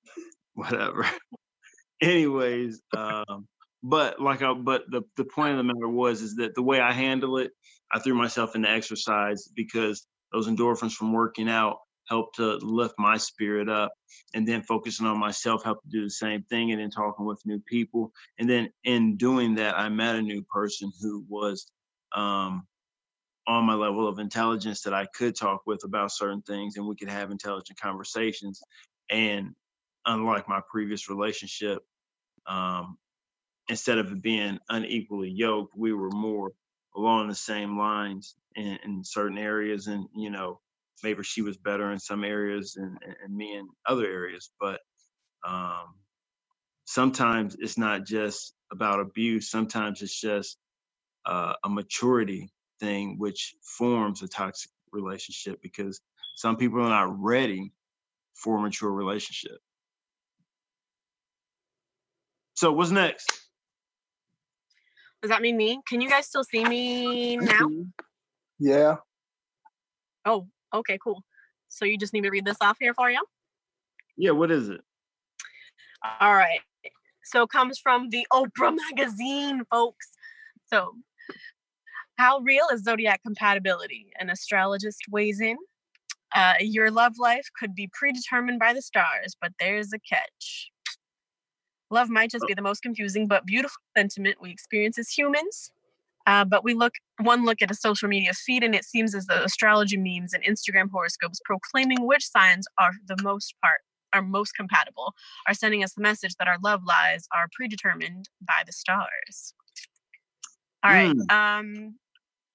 [0.54, 1.08] whatever.
[2.02, 3.48] Anyways, um,
[3.84, 6.80] but like I, but the the point of the matter was is that the way
[6.80, 7.52] I handle it,
[7.92, 13.18] I threw myself into exercise because those endorphins from working out helped to lift my
[13.18, 13.92] spirit up,
[14.34, 17.42] and then focusing on myself helped to do the same thing, and then talking with
[17.46, 21.70] new people, and then in doing that, I met a new person who was
[22.16, 22.66] um,
[23.48, 26.96] on my level of intelligence that I could talk with about certain things, and we
[26.96, 28.62] could have intelligent conversations,
[29.10, 29.52] and
[30.06, 31.80] unlike my previous relationship,
[32.48, 32.98] um,
[33.70, 36.52] instead of being unequally yoked, we were more
[36.96, 39.88] along the same lines in, in certain areas.
[39.88, 40.62] And, you know,
[41.04, 44.52] maybe she was better in some areas and, and, and me in other areas.
[44.60, 44.82] But
[45.48, 45.96] um,
[46.86, 50.58] sometimes it's not just about abuse, sometimes it's just
[51.26, 56.02] uh, a maturity thing, which forms a toxic relationship because
[56.36, 57.72] some people are not ready
[58.36, 59.60] for a mature relationship.
[62.56, 63.43] So what's next?
[65.24, 65.80] Does that mean me?
[65.88, 67.70] Can you guys still see me now?
[68.60, 68.98] Yeah.
[70.26, 71.24] Oh, okay, cool.
[71.70, 73.24] So you just need me to read this off here for you?
[74.18, 74.82] Yeah, what is it?
[76.20, 76.60] All right.
[77.24, 80.12] So it comes from the Oprah magazine, folks.
[80.66, 80.94] So,
[82.18, 84.08] how real is zodiac compatibility?
[84.20, 85.56] An astrologist weighs in.
[86.36, 90.70] Uh, your love life could be predetermined by the stars, but there's a catch.
[91.94, 95.72] Love might just be the most confusing but beautiful sentiment we experience as humans.
[96.26, 99.26] Uh, but we look one look at a social media feed, and it seems as
[99.26, 103.82] though astrology memes and Instagram horoscopes proclaiming which signs are the most part
[104.14, 105.14] are most compatible
[105.48, 109.54] are sending us the message that our love lives are predetermined by the stars.
[110.84, 111.16] All right.
[111.30, 111.96] Um,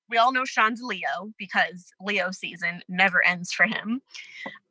[0.08, 4.00] we all know Sean's Leo because Leo season never ends for him.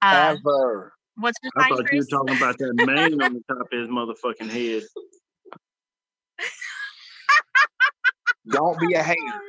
[0.01, 0.93] Uh, Ever.
[1.17, 3.79] What's your I sign, thought you were talking about that mane on the top of
[3.79, 4.83] his motherfucking head.
[8.49, 9.41] Don't be a hater.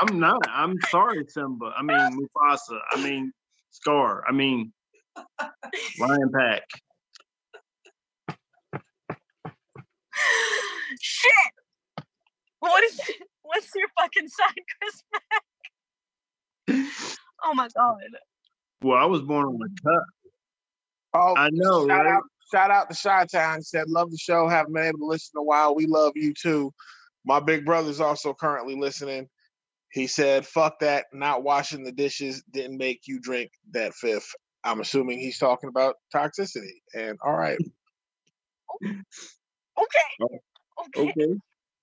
[0.00, 0.42] I'm not.
[0.48, 1.72] I'm sorry, Simba.
[1.76, 2.78] I mean Mufasa.
[2.90, 3.32] I mean
[3.70, 4.24] Scar.
[4.28, 4.72] I mean
[5.98, 6.62] Lion Pack.
[11.00, 11.52] Shit.
[12.58, 13.00] What is
[13.42, 15.42] what's your fucking sign, Chris Mack?
[17.44, 17.98] Oh my god.
[18.82, 20.02] Well, I was born on a cut.
[21.14, 22.12] Oh, I know, shout right?
[22.14, 22.22] out,
[22.52, 23.58] shout out to Shy Town.
[23.58, 24.48] He said, "Love the show.
[24.48, 25.74] Haven't been able to listen in a while.
[25.74, 26.72] We love you too."
[27.24, 29.28] My big brother's also currently listening.
[29.90, 31.06] He said, "Fuck that.
[31.12, 34.28] Not washing the dishes didn't make you drink that fifth.
[34.64, 36.80] I'm assuming he's talking about toxicity.
[36.94, 37.58] And all right,
[38.70, 38.88] oh,
[39.78, 40.32] Okay.
[40.96, 41.12] Okay.
[41.22, 41.36] Okay.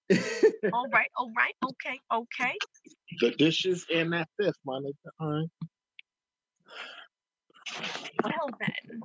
[0.74, 1.10] All right.
[1.18, 1.56] All right.
[1.64, 2.00] Okay.
[2.12, 2.56] Okay.
[3.20, 4.94] the dishes and that fifth, my nigga.
[5.20, 5.50] All right.
[8.24, 9.02] Well then.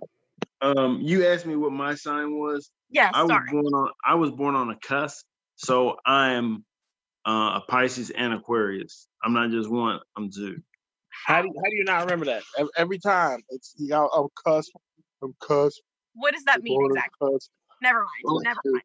[0.60, 2.70] Um, you asked me what my sign was.
[2.90, 5.24] Yeah, I was born on I was born on a cusp,
[5.56, 6.64] so I am
[7.26, 9.08] uh, a Pisces and Aquarius.
[9.24, 10.00] I'm not just one.
[10.16, 10.58] I'm two.
[11.26, 12.42] How do you, how do you not remember that?
[12.56, 14.72] Every, every time it's you got a cusp,
[15.22, 15.80] I'm cusp.
[16.14, 17.32] What does that mean exactly?
[17.32, 17.50] cusp.
[17.82, 18.24] Never mind.
[18.26, 18.82] Oh, Never mind.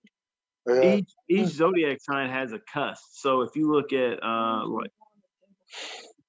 [0.68, 0.96] Yeah.
[0.96, 3.04] Each each zodiac sign has a cusp.
[3.14, 4.92] So if you look at uh like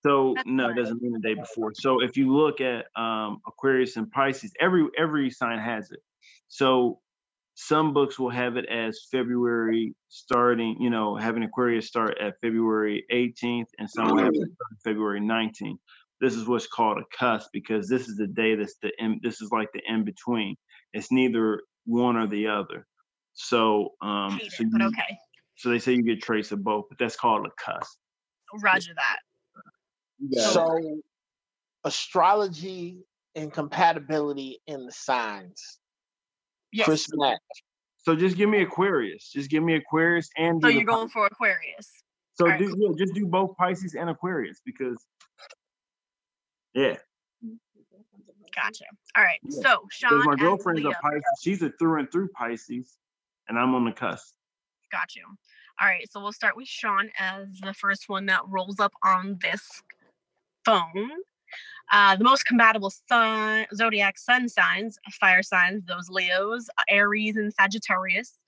[0.05, 1.73] so That's no, it doesn't mean the day before.
[1.75, 6.01] So if you look at um Aquarius and Pisces, every every sign has it.
[6.49, 7.01] So
[7.55, 13.05] some books will have it as February starting, you know, having Aquarius start at February
[13.13, 14.49] 18th, and some will have it
[14.85, 15.79] February 19th.
[16.21, 19.43] This is what's called a cusp because this is the day that's the in, this
[19.43, 20.57] is like the in between.
[20.95, 22.87] It's neither one or the other.
[23.35, 25.19] So um so it, but you- okay.
[25.57, 27.99] so they say you get trace of both, but that's called a cusp.
[28.63, 29.19] Roger that.
[30.29, 30.49] Yeah.
[30.49, 31.01] So,
[31.85, 33.05] astrology
[33.35, 35.79] and compatibility in the signs.
[36.73, 36.87] Yes.
[36.87, 37.41] Chris Mack.
[37.99, 39.31] So just give me Aquarius.
[39.31, 41.91] Just give me Aquarius and so you're going for Aquarius.
[42.35, 44.97] So alright, do yeah, just do both Pisces and Aquarius because
[46.75, 46.97] yeah,
[48.55, 48.85] Gotcha.
[49.17, 49.39] All right.
[49.43, 49.63] Yeah.
[49.63, 51.23] So Sean because my as girlfriend's a Pisces.
[51.43, 52.97] She's a through and through Pisces,
[53.49, 54.35] and I'm on the cusp.
[54.91, 55.25] Got you.
[55.81, 56.11] All right.
[56.11, 59.83] So we'll start with Sean as the first one that rolls up on this
[60.65, 61.11] phone.
[61.93, 67.53] Uh, the most compatible sun, zodiac sun signs, fire signs, those Leos, uh, Aries, and
[67.53, 68.39] Sagittarius,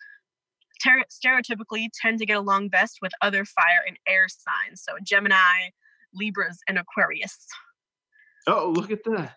[0.82, 4.82] ter- stereotypically tend to get along best with other fire and air signs.
[4.82, 5.70] So Gemini,
[6.14, 7.46] Libras, and Aquarius.
[8.46, 9.36] Oh, look at that.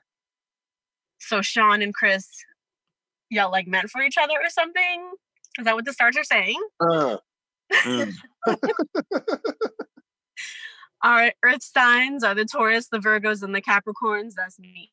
[1.19, 2.29] So Sean and Chris,
[3.29, 5.11] y'all like meant for each other or something?
[5.59, 6.61] Is that what the stars are saying?
[6.79, 7.17] Uh,
[7.83, 8.13] Mm.
[11.03, 14.33] All right, Earth signs are the Taurus, the Virgos, and the Capricorns.
[14.35, 14.91] That's me.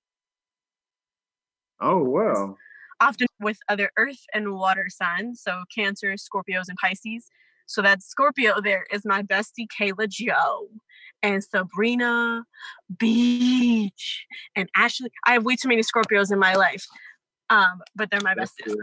[1.81, 2.57] Oh wow.
[3.01, 7.27] Often with other Earth and water signs, so Cancer, Scorpios, and Pisces.
[7.67, 10.69] So that Scorpio there is my bestie Kayla Joe,
[11.23, 12.45] and Sabrina
[12.99, 15.11] Beach, and Ashley.
[15.27, 16.85] I have way too many Scorpios in my life,
[17.49, 18.75] um, but they're my besties,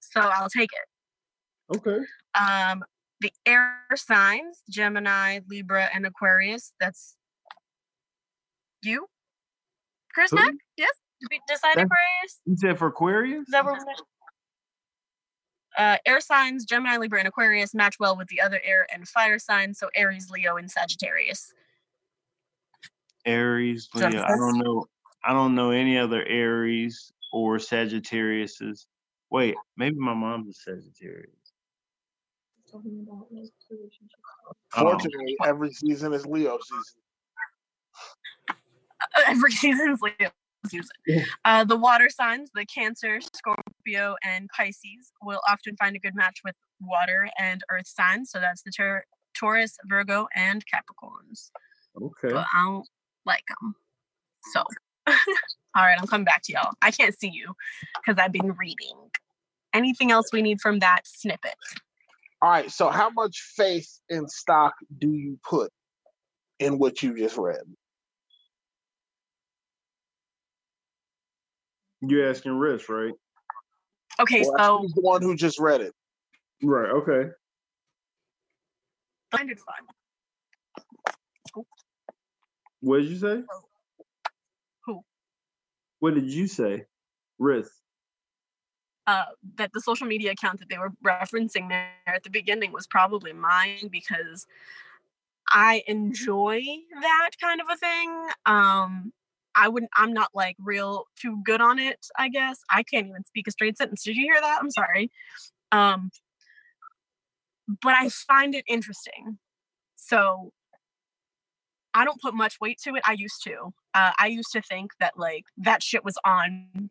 [0.00, 1.76] so I'll take it.
[1.76, 2.04] Okay.
[2.38, 2.82] Um,
[3.24, 6.74] the air signs, Gemini, Libra, and Aquarius.
[6.78, 7.16] That's
[8.82, 9.06] you,
[10.12, 10.36] Chris Who?
[10.36, 10.52] Mack?
[10.76, 10.90] Yes?
[11.22, 12.40] Did we decide That's- Aquarius?
[12.44, 13.48] You said for Aquarius?
[13.48, 13.94] Is that what we're
[15.76, 19.38] uh, air signs, Gemini, Libra, and Aquarius match well with the other air and fire
[19.38, 21.52] signs, so Aries, Leo, and Sagittarius.
[23.24, 23.88] Aries.
[23.94, 24.10] Leo.
[24.10, 24.84] make I don't know.
[25.24, 28.84] I don't know any other Aries or Sagittariuses.
[29.30, 31.43] Wait, maybe my mom's a Sagittarius.
[32.74, 32.82] Oh,
[34.76, 37.00] fortunately, every season is Leo season.
[39.26, 40.30] Every season's Leo
[40.66, 40.88] season.
[41.06, 41.24] Yeah.
[41.44, 46.40] Uh, the water signs, the Cancer, Scorpio, and Pisces, will often find a good match
[46.44, 48.30] with water and earth signs.
[48.30, 51.50] So that's the Taur- Taurus, Virgo, and Capricorns.
[52.00, 52.34] okay.
[52.34, 52.88] But I don't
[53.26, 53.74] like them.
[54.52, 54.60] So,
[55.06, 55.14] all
[55.76, 56.72] right, I'm coming back to y'all.
[56.82, 57.54] I can't see you
[57.94, 58.96] because I've been reading.
[59.72, 61.56] Anything else we need from that snippet?
[62.44, 62.70] All right.
[62.70, 65.72] So, how much faith in stock do you put
[66.58, 67.62] in what you just read?
[72.02, 73.14] You're asking Riss, right?
[74.20, 75.94] Okay, Well, so he's the one who just read it.
[76.62, 76.90] Right.
[76.90, 77.30] Okay.
[79.30, 81.64] blinded fun.
[82.82, 83.42] What did you say?
[84.84, 85.00] Who?
[86.00, 86.84] What did you say?
[87.40, 87.68] Riss.
[89.06, 89.24] Uh,
[89.56, 93.32] that the social media account that they were referencing there at the beginning was probably
[93.32, 94.46] mine because
[95.50, 96.62] I enjoy
[97.02, 98.28] that kind of a thing.
[98.46, 99.12] Um,
[99.54, 99.92] I wouldn't.
[99.96, 102.06] I'm not like real too good on it.
[102.18, 104.02] I guess I can't even speak a straight sentence.
[104.02, 104.58] Did you hear that?
[104.60, 105.10] I'm sorry.
[105.70, 106.10] Um,
[107.82, 109.38] but I find it interesting.
[109.96, 110.52] So
[111.94, 113.02] I don't put much weight to it.
[113.06, 113.72] I used to.
[113.94, 116.90] Uh, I used to think that like that shit was on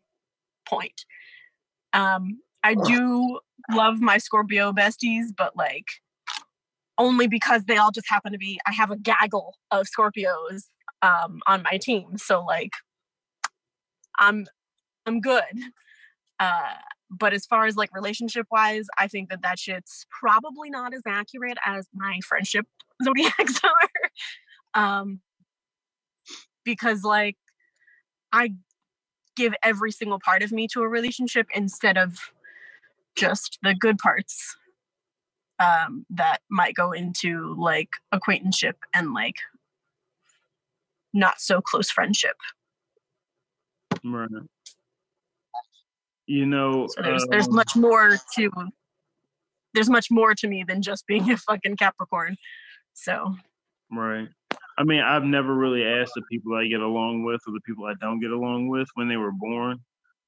[0.66, 1.04] point.
[1.94, 3.40] Um, I do
[3.72, 5.86] love my Scorpio besties, but like
[6.98, 8.58] only because they all just happen to be.
[8.66, 10.64] I have a gaggle of Scorpios
[11.02, 12.72] um, on my team, so like
[14.18, 14.46] I'm
[15.06, 15.42] I'm good.
[16.40, 16.74] Uh,
[17.10, 21.02] but as far as like relationship wise, I think that that shit's probably not as
[21.06, 22.66] accurate as my friendship
[23.04, 24.82] zodiacs are.
[24.82, 25.20] um,
[26.64, 27.36] because like
[28.32, 28.54] I
[29.36, 32.18] give every single part of me to a relationship instead of
[33.16, 34.56] just the good parts
[35.58, 39.36] um, that might go into like acquaintanceship and like
[41.12, 42.36] not so close friendship.
[44.04, 44.28] Right.
[46.26, 48.50] You know, So there's there's um, much more to
[49.74, 52.36] there's much more to me than just being a fucking Capricorn.
[52.94, 53.34] So
[53.90, 54.28] Right.
[54.76, 57.86] I mean, I've never really asked the people I get along with or the people
[57.86, 59.78] I don't get along with when they were born,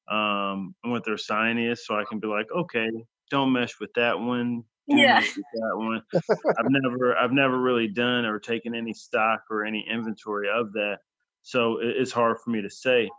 [0.09, 2.88] um, and what their sign is, so I can be like, okay,
[3.30, 4.62] don't mesh with that one.
[4.86, 5.20] Yeah.
[5.20, 6.03] that one.
[6.14, 10.99] I've never, I've never really done or taken any stock or any inventory of that,
[11.42, 13.11] so it, it's hard for me to say.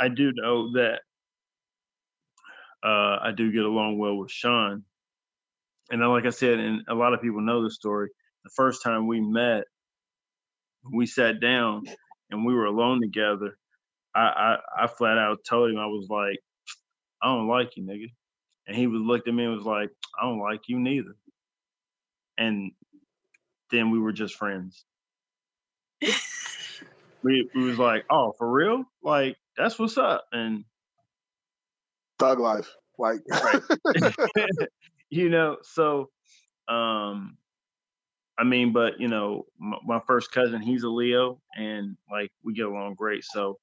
[0.00, 1.00] I do know that
[2.82, 4.82] uh, I do get along well with Sean,
[5.90, 8.10] and like I said, and a lot of people know the story.
[8.42, 9.64] The first time we met,
[10.92, 11.84] we sat down
[12.30, 13.56] and we were alone together.
[14.14, 16.38] I, I I flat out told him I was like,
[17.22, 18.08] I don't like you, nigga.
[18.66, 21.16] And he was looked at me and was like, I don't like you neither.
[22.38, 22.72] And
[23.70, 24.84] then we were just friends.
[27.22, 28.84] We we was like, oh, for real?
[29.02, 30.26] Like that's what's up.
[30.32, 30.64] And
[32.18, 32.74] Thug life.
[32.98, 33.62] Like Right.
[35.10, 36.10] you know, so
[36.68, 37.36] um
[38.38, 42.54] I mean, but you know, my, my first cousin, he's a Leo, and like we
[42.54, 43.24] get along great.
[43.24, 43.58] So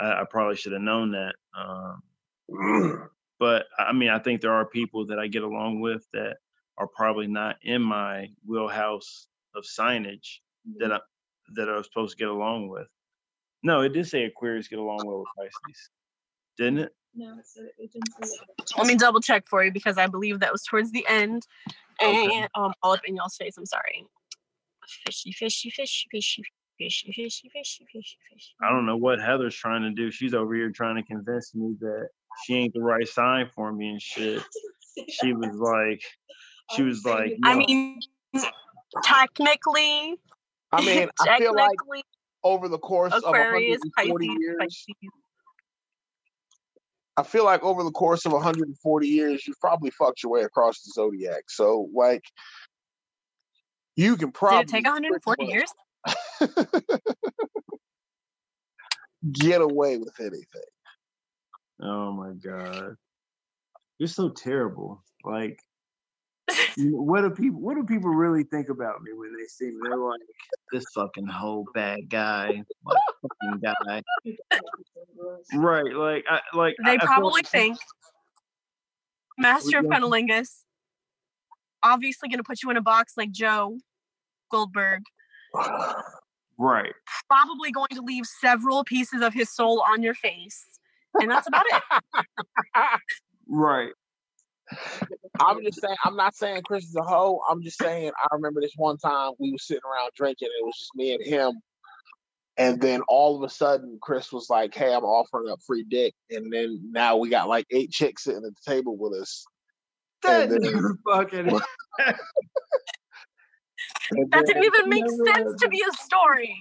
[0.00, 1.34] I, I probably should have known that.
[1.56, 6.38] Um, but I mean, I think there are people that I get along with that
[6.78, 10.38] are probably not in my wheelhouse of signage
[10.78, 11.00] that I
[11.54, 12.88] that I was supposed to get along with.
[13.62, 15.90] No, it did say Aquarius get along well with Pisces,
[16.58, 16.92] didn't it?
[17.16, 17.90] No, so it.
[18.76, 21.46] Let me double check for you because I believe that was towards the end.
[22.02, 22.28] Okay.
[22.34, 23.56] And um, all up in y'all's face.
[23.56, 24.04] I'm sorry.
[25.06, 26.42] Fishy, fishy, fishy, fishy.
[26.76, 28.50] Fishy, fishy, fishy, fishy, fishy.
[28.60, 30.10] I don't know what Heather's trying to do.
[30.10, 32.08] She's over here trying to convince me that
[32.44, 34.42] she ain't the right sign for me and shit.
[35.08, 36.02] she was like,
[36.74, 37.50] she was like, no.
[37.50, 38.00] I mean,
[39.04, 40.16] technically,
[40.72, 41.78] I mean, I feel like
[42.42, 44.94] over the course Aquarius, of 140 Pisces, years, Pisces.
[47.16, 50.82] I feel like over the course of 140 years, you've probably fucked your way across
[50.82, 51.44] the zodiac.
[51.48, 52.24] So, like,
[53.96, 55.72] you can Did probably it take 140 years?
[59.32, 60.44] get away with anything.
[61.80, 62.96] oh my god,
[63.98, 65.02] you're so terrible.
[65.24, 65.58] Like, you know,
[66.78, 69.76] what do people, what do people really think about me when they see me?
[69.82, 70.20] They're like,
[70.72, 74.02] this fucking whole bad guy, fucking guy,
[75.54, 75.94] right?
[75.94, 77.78] Like, I like They I probably like- think
[79.38, 79.86] Master of.
[79.86, 80.62] Cunnilingus,
[81.82, 83.78] obviously going to put you in a box like Joe
[84.50, 85.02] Goldberg,
[86.58, 86.92] right.
[87.28, 90.64] probably going to leave several pieces of his soul on your face.
[91.20, 91.82] And that's about it.
[93.46, 93.90] Right.
[95.40, 97.40] I'm just saying, I'm not saying Chris is a hoe.
[97.50, 100.64] I'm just saying, I remember this one time we were sitting around drinking, and it
[100.64, 101.60] was just me and him.
[102.56, 106.14] And then all of a sudden, Chris was like, Hey, I'm offering up free dick.
[106.30, 109.44] And then now we got like eight chicks sitting at the table with us.
[110.22, 111.60] That And then- fucking.
[114.10, 116.54] And That didn't even make sense to be a story.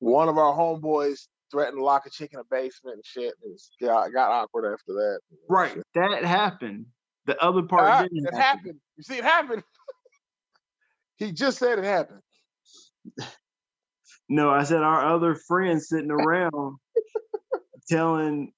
[0.00, 3.32] one of our homeboys threatened to lock a chick in a basement and shit.
[3.42, 5.18] It was, got, got awkward after that.
[5.48, 5.76] Right.
[5.94, 6.86] That happened.
[7.30, 8.40] The other part didn't it happen.
[8.40, 8.80] happened.
[8.96, 9.62] You see, it happened.
[11.18, 12.22] he just said it happened.
[14.28, 16.78] No, I said our other friends sitting around
[17.88, 18.52] telling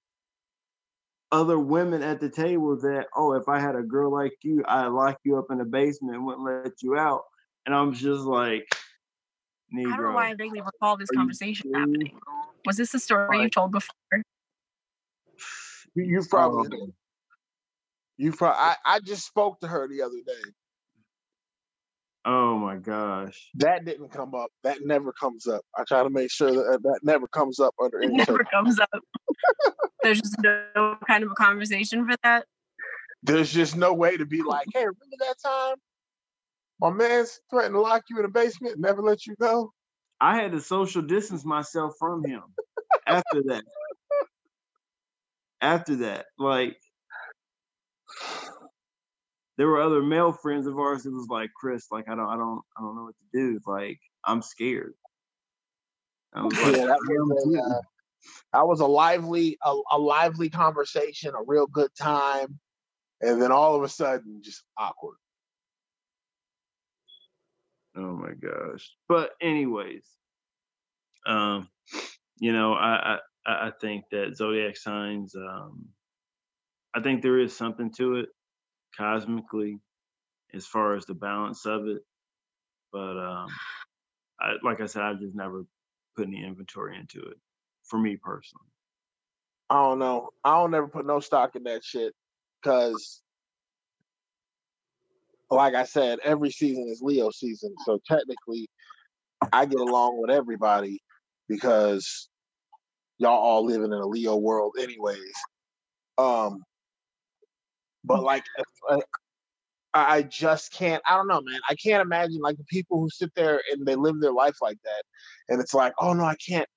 [1.30, 4.86] other women at the table that, oh, if I had a girl like you, I'd
[4.86, 7.24] lock you up in the basement and wouldn't let you out.
[7.66, 8.64] And I'm just like,
[9.76, 12.18] I don't know why I vaguely recall this conversation happening.
[12.64, 13.94] Was this a story Like- you've told before?
[15.94, 16.94] You, you probably, Um,
[18.22, 18.58] you probably.
[18.60, 20.50] I, I just spoke to her the other day.
[22.24, 23.50] oh my gosh.
[23.54, 24.50] That didn't come up.
[24.62, 25.62] That never comes up.
[25.76, 28.32] I try to make sure that uh, that never comes up under It any never
[28.32, 29.02] circum- comes up.
[30.04, 32.46] There's just no kind of a conversation for that.
[33.24, 35.76] There's just no way to be like, hey, remember that time?
[36.80, 39.72] My man's threatened to lock you in the basement, and never let you go.
[40.20, 42.42] I had to social distance myself from him
[43.06, 43.64] after that.
[45.60, 46.76] After that, like
[49.62, 52.36] there were other male friends of ours that was like, Chris, like I don't, I
[52.36, 53.60] don't, I don't know what to do.
[53.64, 54.94] Like I'm scared.
[56.34, 57.80] I was like, Yeah, that was a, uh,
[58.52, 62.58] that was a lively, a, a lively conversation, a real good time,
[63.20, 65.18] and then all of a sudden, just awkward.
[67.96, 68.90] Oh my gosh.
[69.08, 70.04] But anyways,
[71.24, 71.68] um,
[72.40, 75.84] you know, I I, I think that zodiac signs, um,
[76.92, 78.28] I think there is something to it
[78.97, 79.78] cosmically
[80.55, 82.03] as far as the balance of it.
[82.93, 83.49] But um
[84.40, 85.64] I like I said, I've just never
[86.16, 87.38] put any inventory into it
[87.84, 88.66] for me personally.
[89.70, 90.30] I don't know.
[90.45, 92.12] I don't ever put no stock in that shit
[92.62, 93.22] because,
[95.51, 97.74] like I said, every season is Leo season.
[97.86, 98.68] So technically,
[99.53, 101.01] I get along with everybody
[101.49, 102.28] because
[103.18, 105.32] y'all all living in a Leo world, anyways.
[106.18, 106.62] Um,
[108.05, 108.44] but like,
[108.88, 109.00] uh,
[109.94, 111.03] I just can't.
[111.07, 111.61] I don't know, man.
[111.68, 114.78] I can't imagine like the people who sit there and they live their life like
[114.84, 115.03] that,
[115.48, 116.68] and it's like, oh no, I can't.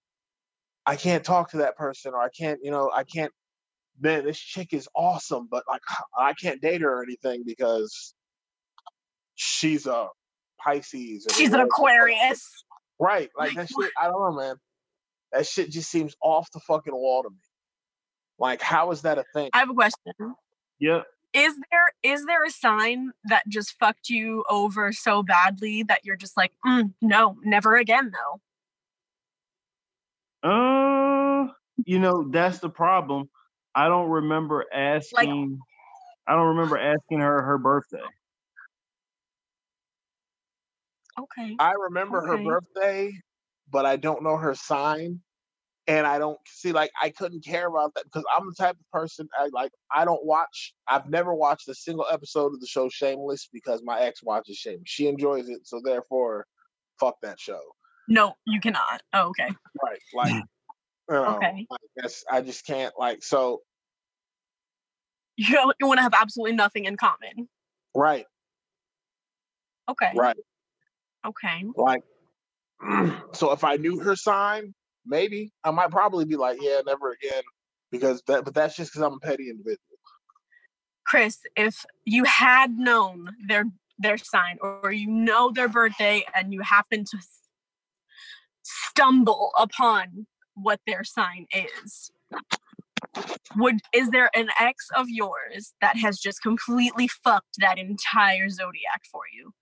[0.85, 3.31] I can't talk to that person, or I can't, you know, I can't.
[3.99, 5.81] Man, this chick is awesome, but like,
[6.17, 8.13] I can't date her or anything because
[9.35, 10.07] she's a
[10.59, 11.25] Pisces.
[11.27, 11.61] or She's an.
[11.61, 12.65] Aquarius.
[12.99, 13.91] Right, like that shit.
[13.99, 14.55] I don't know, man.
[15.31, 17.35] That shit just seems off the fucking wall to me.
[18.37, 19.49] Like, how is that a thing?
[19.53, 20.13] I have a question.
[20.79, 21.05] Yep.
[21.35, 26.15] Is there is there a sign that just fucked you over so badly that you're
[26.15, 28.13] just like, "Mm, no, never again,
[30.41, 30.49] though?
[30.49, 31.51] Uh,
[31.85, 33.29] you know, that's the problem.
[33.75, 35.59] I don't remember asking.
[36.25, 38.07] I don't remember asking her her birthday.
[41.19, 41.55] Okay.
[41.59, 43.11] I remember her birthday,
[43.69, 45.21] but I don't know her sign.
[45.87, 48.91] And I don't see like I couldn't care about that because I'm the type of
[48.91, 52.89] person I like I don't watch I've never watched a single episode of the show
[52.89, 54.83] Shameless because my ex watches Shameless.
[54.85, 56.45] She enjoys it, so therefore
[56.99, 57.61] fuck that show.
[58.07, 59.01] No, you cannot.
[59.13, 59.49] Oh, okay.
[59.83, 59.99] Right.
[60.13, 61.67] Like you um, know, Okay.
[61.71, 63.61] I guess I just can't like so
[65.37, 67.47] You you want to have absolutely nothing in common.
[67.93, 68.25] right,
[69.89, 70.11] Okay.
[70.15, 70.37] right.
[71.25, 71.65] Okay.
[71.75, 72.03] Like
[73.33, 74.73] so if I knew her sign,
[75.05, 77.43] maybe I might probably be like, yeah, never again.
[77.91, 79.79] Because that but that's just because I'm a petty individual.
[81.05, 83.65] Chris, if you had known their
[83.97, 87.17] their sign or you know their birthday and you happen to
[88.63, 90.25] stumble upon
[90.55, 92.11] what their sign is,
[93.55, 99.03] would is there an ex of yours that has just completely fucked that entire zodiac
[99.11, 99.53] for you?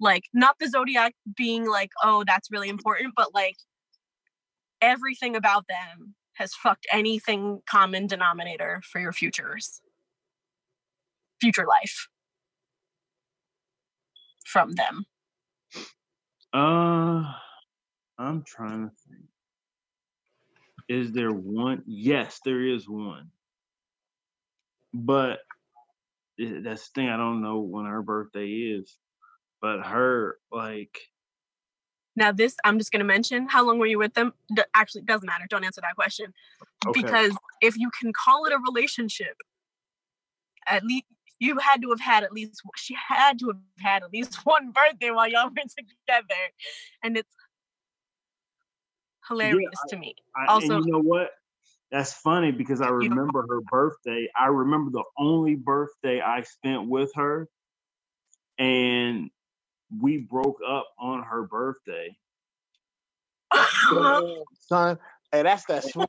[0.00, 3.56] Like not the zodiac being like, oh, that's really important, but like
[4.80, 9.80] everything about them has fucked anything common denominator for your futures
[11.40, 12.08] future life
[14.44, 15.04] from them.
[16.52, 17.32] Uh,
[18.18, 19.24] I'm trying to think.
[20.88, 21.82] Is there one?
[21.86, 23.30] Yes, there is one.
[24.94, 25.40] But
[26.38, 27.08] that's the thing.
[27.10, 28.96] I don't know when her birthday is.
[29.60, 30.98] But her, like,
[32.18, 33.46] Now, this I'm just going to mention.
[33.48, 34.34] How long were you with them?
[34.52, 35.44] D- actually, doesn't matter.
[35.48, 36.34] Don't answer that question
[36.84, 37.00] okay.
[37.00, 39.36] because if you can call it a relationship,
[40.68, 41.04] at least
[41.38, 44.72] you had to have had at least she had to have had at least one
[44.72, 46.42] birthday while y'all were together,
[47.04, 47.30] and it's
[49.28, 50.16] hilarious to me.
[50.36, 51.30] I, Also- you know what?
[51.92, 54.28] That's funny because I remember her birthday.
[54.36, 57.48] I remember the only birthday I spent with her,
[58.58, 59.30] and
[59.96, 62.16] we broke up on her birthday.
[63.52, 64.22] Uh-huh.
[64.22, 64.98] Damn, son.
[65.32, 66.08] Hey, that's that sweet.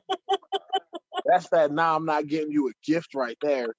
[1.26, 3.74] that's that now I'm not getting you a gift right there.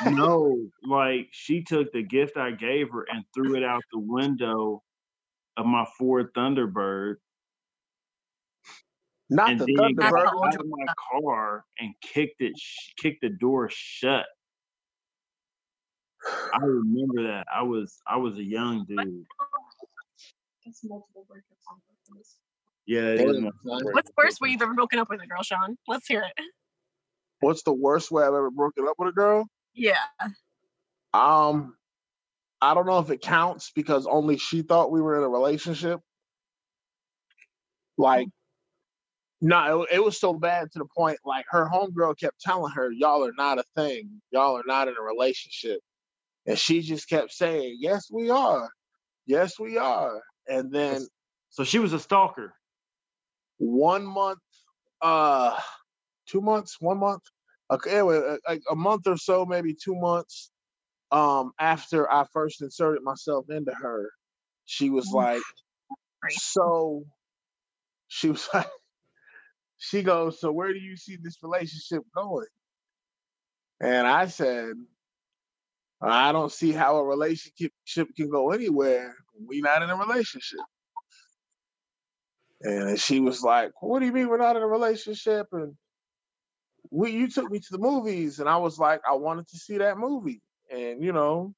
[0.00, 4.82] no, like she took the gift I gave her and threw it out the window
[5.56, 7.16] of my Ford Thunderbird,
[9.30, 10.24] Not and the then got Thunderbird.
[10.24, 10.86] how out of my
[11.22, 12.54] car and kicked it,
[13.00, 14.26] kicked the door shut.
[16.54, 17.46] I remember that.
[17.54, 19.24] I was I was a young dude.
[20.64, 22.34] It's multiple breakups.
[22.86, 23.84] Yeah, it is Damn, my son.
[23.92, 25.76] What's worse where you've ever broken up with a girl, Sean?
[25.88, 26.44] Let's hear it.
[27.40, 29.46] What's the worst way I've ever broken up with a girl?
[29.74, 29.96] Yeah.
[31.12, 31.76] Um,
[32.60, 36.00] I don't know if it counts because only she thought we were in a relationship.
[37.98, 38.28] Like,
[39.40, 42.90] no, it, it was so bad to the point like her homegirl kept telling her,
[42.90, 44.22] "Y'all are not a thing.
[44.30, 45.80] Y'all are not in a relationship,"
[46.46, 48.70] and she just kept saying, "Yes, we are."
[49.26, 50.22] Yes, we are.
[50.48, 51.08] And then
[51.50, 52.54] So she was a stalker.
[53.58, 54.40] one month,
[55.02, 55.58] uh,
[56.28, 57.22] two months, one month,
[57.70, 60.50] okay, anyway, uh, like a month or so, maybe two months,
[61.12, 64.10] um, after I first inserted myself into her,
[64.66, 65.44] she was like,
[66.28, 67.04] so,
[68.08, 68.68] she was like,
[69.78, 72.46] she goes, so where do you see this relationship going?
[73.80, 74.74] And I said,
[76.02, 77.72] I don't see how a relationship
[78.16, 79.14] can go anywhere.
[79.46, 80.60] We not in a relationship.
[82.62, 85.76] And she was like, "What do you mean we're not in a relationship?" And
[86.90, 89.78] we, you took me to the movies, and I was like, I wanted to see
[89.78, 91.54] that movie, and you know,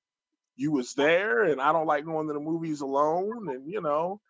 [0.56, 4.20] you was there, and I don't like going to the movies alone, and you know,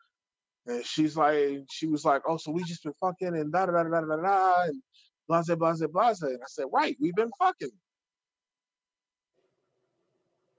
[0.66, 3.72] and she's like, she was like, "Oh, so we just been fucking and da da
[3.72, 4.82] da da da da and
[5.28, 7.70] blase blase blase," and I said, "Right, we've been fucking."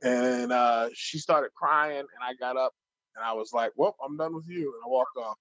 [0.02, 2.74] And uh, she started crying, and I got up,
[3.16, 5.38] and I was like, "Well, I'm done with you," and I walked off.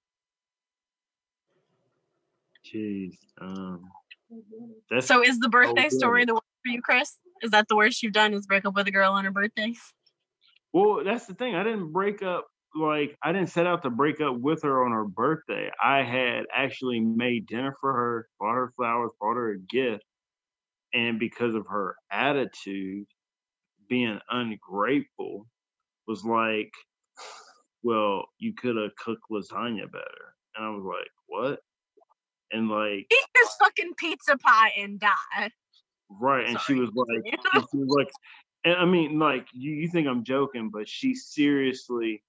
[2.67, 3.17] Jeez.
[3.41, 3.89] Um,
[4.91, 5.93] that's So is the birthday good.
[5.93, 7.17] story the one for you, Chris?
[7.43, 8.35] Is that the worst you've done?
[8.35, 9.75] Is break up with a girl on her birthday?
[10.73, 11.03] well.
[11.05, 11.55] That's the thing.
[11.55, 12.47] I didn't break up.
[12.75, 15.71] Like I didn't set out to break up with her on her birthday.
[15.83, 20.05] I had actually made dinner for her, bought her flowers, bought her a gift,
[20.93, 23.07] and because of her attitude,
[23.89, 25.47] being ungrateful,
[26.07, 26.73] was like,
[27.83, 30.35] well, you could have cooked lasagna better.
[30.57, 31.61] And I was like, what?
[32.51, 35.51] And like, Eat this fucking pizza pie and die.
[36.09, 36.49] right.
[36.49, 38.11] And she was like, and she was like,
[38.65, 42.23] and I mean, like, you, you think I'm joking, but she seriously,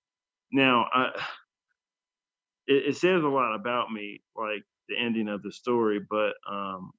[0.52, 1.08] now, I,
[2.68, 6.92] it, it says a lot about me, like the ending of the story, but um,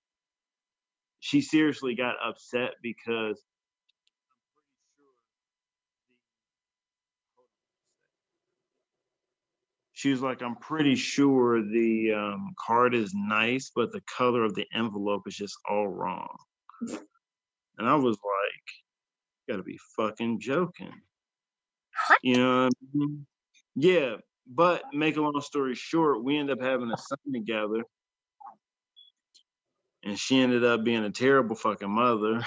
[1.20, 3.42] she seriously got upset because
[10.00, 14.54] she was like, I'm pretty sure the um, card is nice, but the color of
[14.54, 16.34] the envelope is just all wrong.
[17.76, 20.94] And I was like, gotta be fucking joking.
[22.08, 22.18] What?
[22.22, 23.26] You know what I mean?
[23.76, 24.14] Yeah,
[24.46, 27.82] but make a long story short, we ended up having a son together.
[30.02, 32.42] And she ended up being a terrible fucking mother.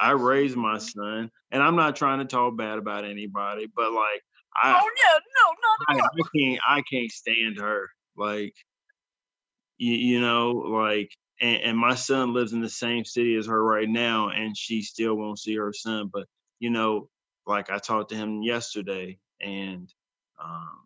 [0.00, 4.22] I raised my son, and I'm not trying to talk bad about anybody, but like
[4.56, 5.54] I, Oh no, no,
[5.88, 7.88] I, no, I can't I can't stand her.
[8.16, 8.54] Like
[9.78, 13.62] you, you know, like and, and my son lives in the same city as her
[13.62, 16.10] right now, and she still won't see her son.
[16.12, 16.26] But
[16.60, 17.08] you know,
[17.46, 19.92] like I talked to him yesterday, and
[20.42, 20.80] um,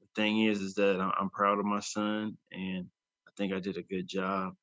[0.00, 2.86] the thing is, is that I'm, I'm proud of my son, and
[3.28, 4.54] I think I did a good job.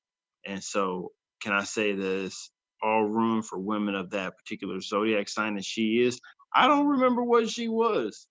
[0.46, 2.52] And so, can I say this?
[2.82, 6.20] All room for women of that particular zodiac sign that she is.
[6.54, 8.28] I don't remember what she was.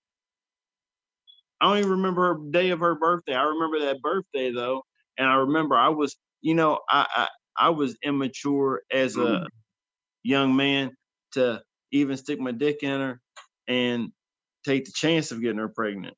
[1.61, 3.33] I don't even remember her day of her birthday.
[3.33, 4.83] I remember that birthday though,
[5.17, 9.47] and I remember I was, you know, I I, I was immature as a mm.
[10.23, 10.91] young man
[11.33, 13.21] to even stick my dick in her
[13.67, 14.09] and
[14.65, 16.15] take the chance of getting her pregnant.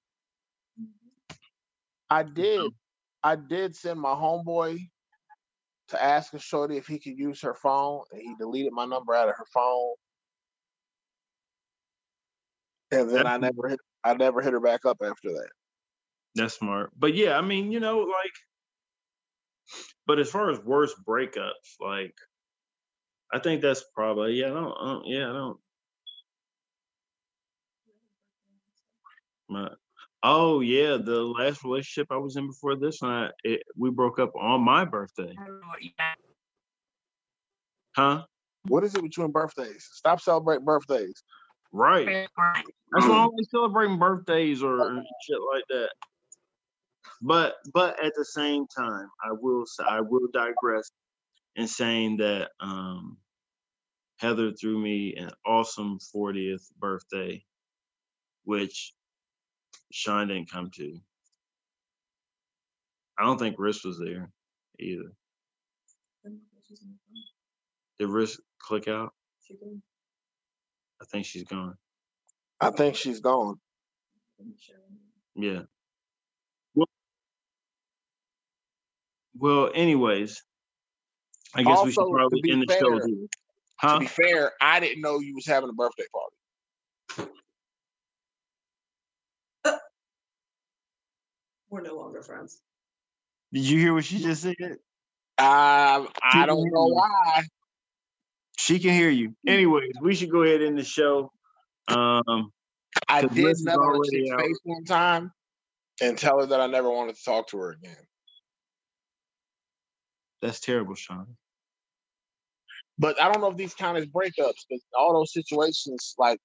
[2.09, 2.59] I did.
[2.59, 2.67] Mm-hmm.
[3.23, 4.79] I did send my homeboy
[5.89, 9.13] to ask a shorty if he could use her phone, and he deleted my number
[9.13, 9.93] out of her phone.
[12.91, 13.79] And then I never hit.
[14.03, 15.49] I never hit her back up after that.
[16.35, 16.91] That's smart.
[16.97, 18.31] But yeah, I mean, you know, like,
[20.07, 22.13] but as far as worst breakups, like,
[23.33, 24.47] I think that's probably yeah.
[24.47, 25.57] I don't, I don't yeah, I don't.
[29.49, 29.69] My,
[30.23, 34.19] oh yeah, the last relationship I was in before this one, I, it, we broke
[34.19, 35.35] up on my birthday,
[37.95, 38.23] huh?
[38.67, 39.89] What is it with you and birthdays?
[39.93, 41.23] Stop celebrating birthdays.
[41.71, 42.07] Right.
[42.37, 42.65] Right.
[42.93, 45.89] That's why I don't celebrating birthdays or or shit like that.
[47.21, 50.91] But but at the same time, I will I will digress
[51.55, 53.17] in saying that um,
[54.17, 57.43] Heather threw me an awesome 40th birthday,
[58.43, 58.93] which
[59.91, 60.99] Sean didn't come to.
[63.19, 64.31] I don't think Riss was there
[64.79, 65.11] either.
[67.99, 69.13] Did Riss click out?
[71.01, 71.75] I think she's gone.
[72.59, 73.59] I think she's gone.
[75.35, 75.61] Yeah.
[76.75, 76.87] Well,
[79.37, 80.43] well anyways,
[81.55, 82.99] I guess we should probably be end the show.
[82.99, 83.27] fair- here.
[83.81, 86.35] To be fair, I didn't know you was having a birthday party.
[91.69, 92.61] We're no longer friends.
[93.53, 94.55] Did you hear what she just said?
[95.37, 96.85] Um, I don't know know.
[96.93, 97.43] why.
[98.61, 99.35] She can hear you.
[99.47, 101.31] Anyways, we should go ahead and end the show.
[101.87, 102.53] Um,
[103.09, 105.33] I 'Cause did Liz is nut on a already chick's face one time
[105.99, 108.07] and tell her that I never wanted to talk to her again.
[110.43, 111.37] That's terrible, Sean.
[112.99, 116.39] But I don't know if these count as breakups because all those situations, like,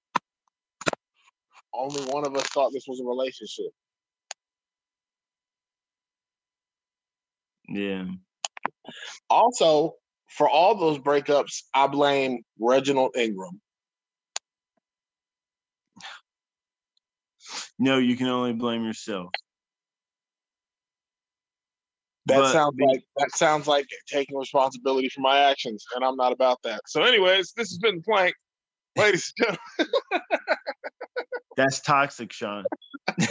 [1.75, 3.73] only one of us thought this was a relationship.
[7.69, 8.07] Yeah.
[9.29, 9.99] Also,
[10.29, 13.61] for all those breakups, I blame Reginald Ingram.
[17.79, 19.31] No, you can only blame yourself.
[22.27, 26.33] That But sounds like that sounds like taking responsibility for my actions, and I'm not
[26.33, 26.81] about that.
[26.87, 28.35] So, anyways, this has been the plank,
[28.97, 30.25] ladies and gentlemen.
[31.57, 32.65] That's toxic, Sean.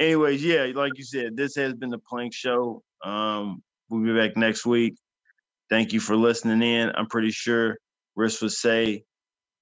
[0.00, 2.82] Anyways, yeah, like you said, this has been the Plank Show.
[3.04, 4.96] Um, we'll be back next week.
[5.70, 6.90] Thank you for listening in.
[6.94, 7.76] I'm pretty sure
[8.18, 9.04] Riss would say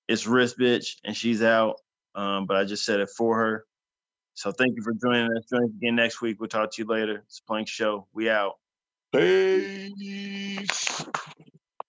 [0.08, 1.76] it's Riss bitch and she's out.
[2.14, 3.64] Um, but I just said it for her.
[4.34, 5.44] So thank you for joining us.
[5.50, 6.38] Join us again next week.
[6.40, 7.22] We'll talk to you later.
[7.26, 8.06] It's Plank Show.
[8.12, 8.54] We out.
[9.12, 11.04] Peace.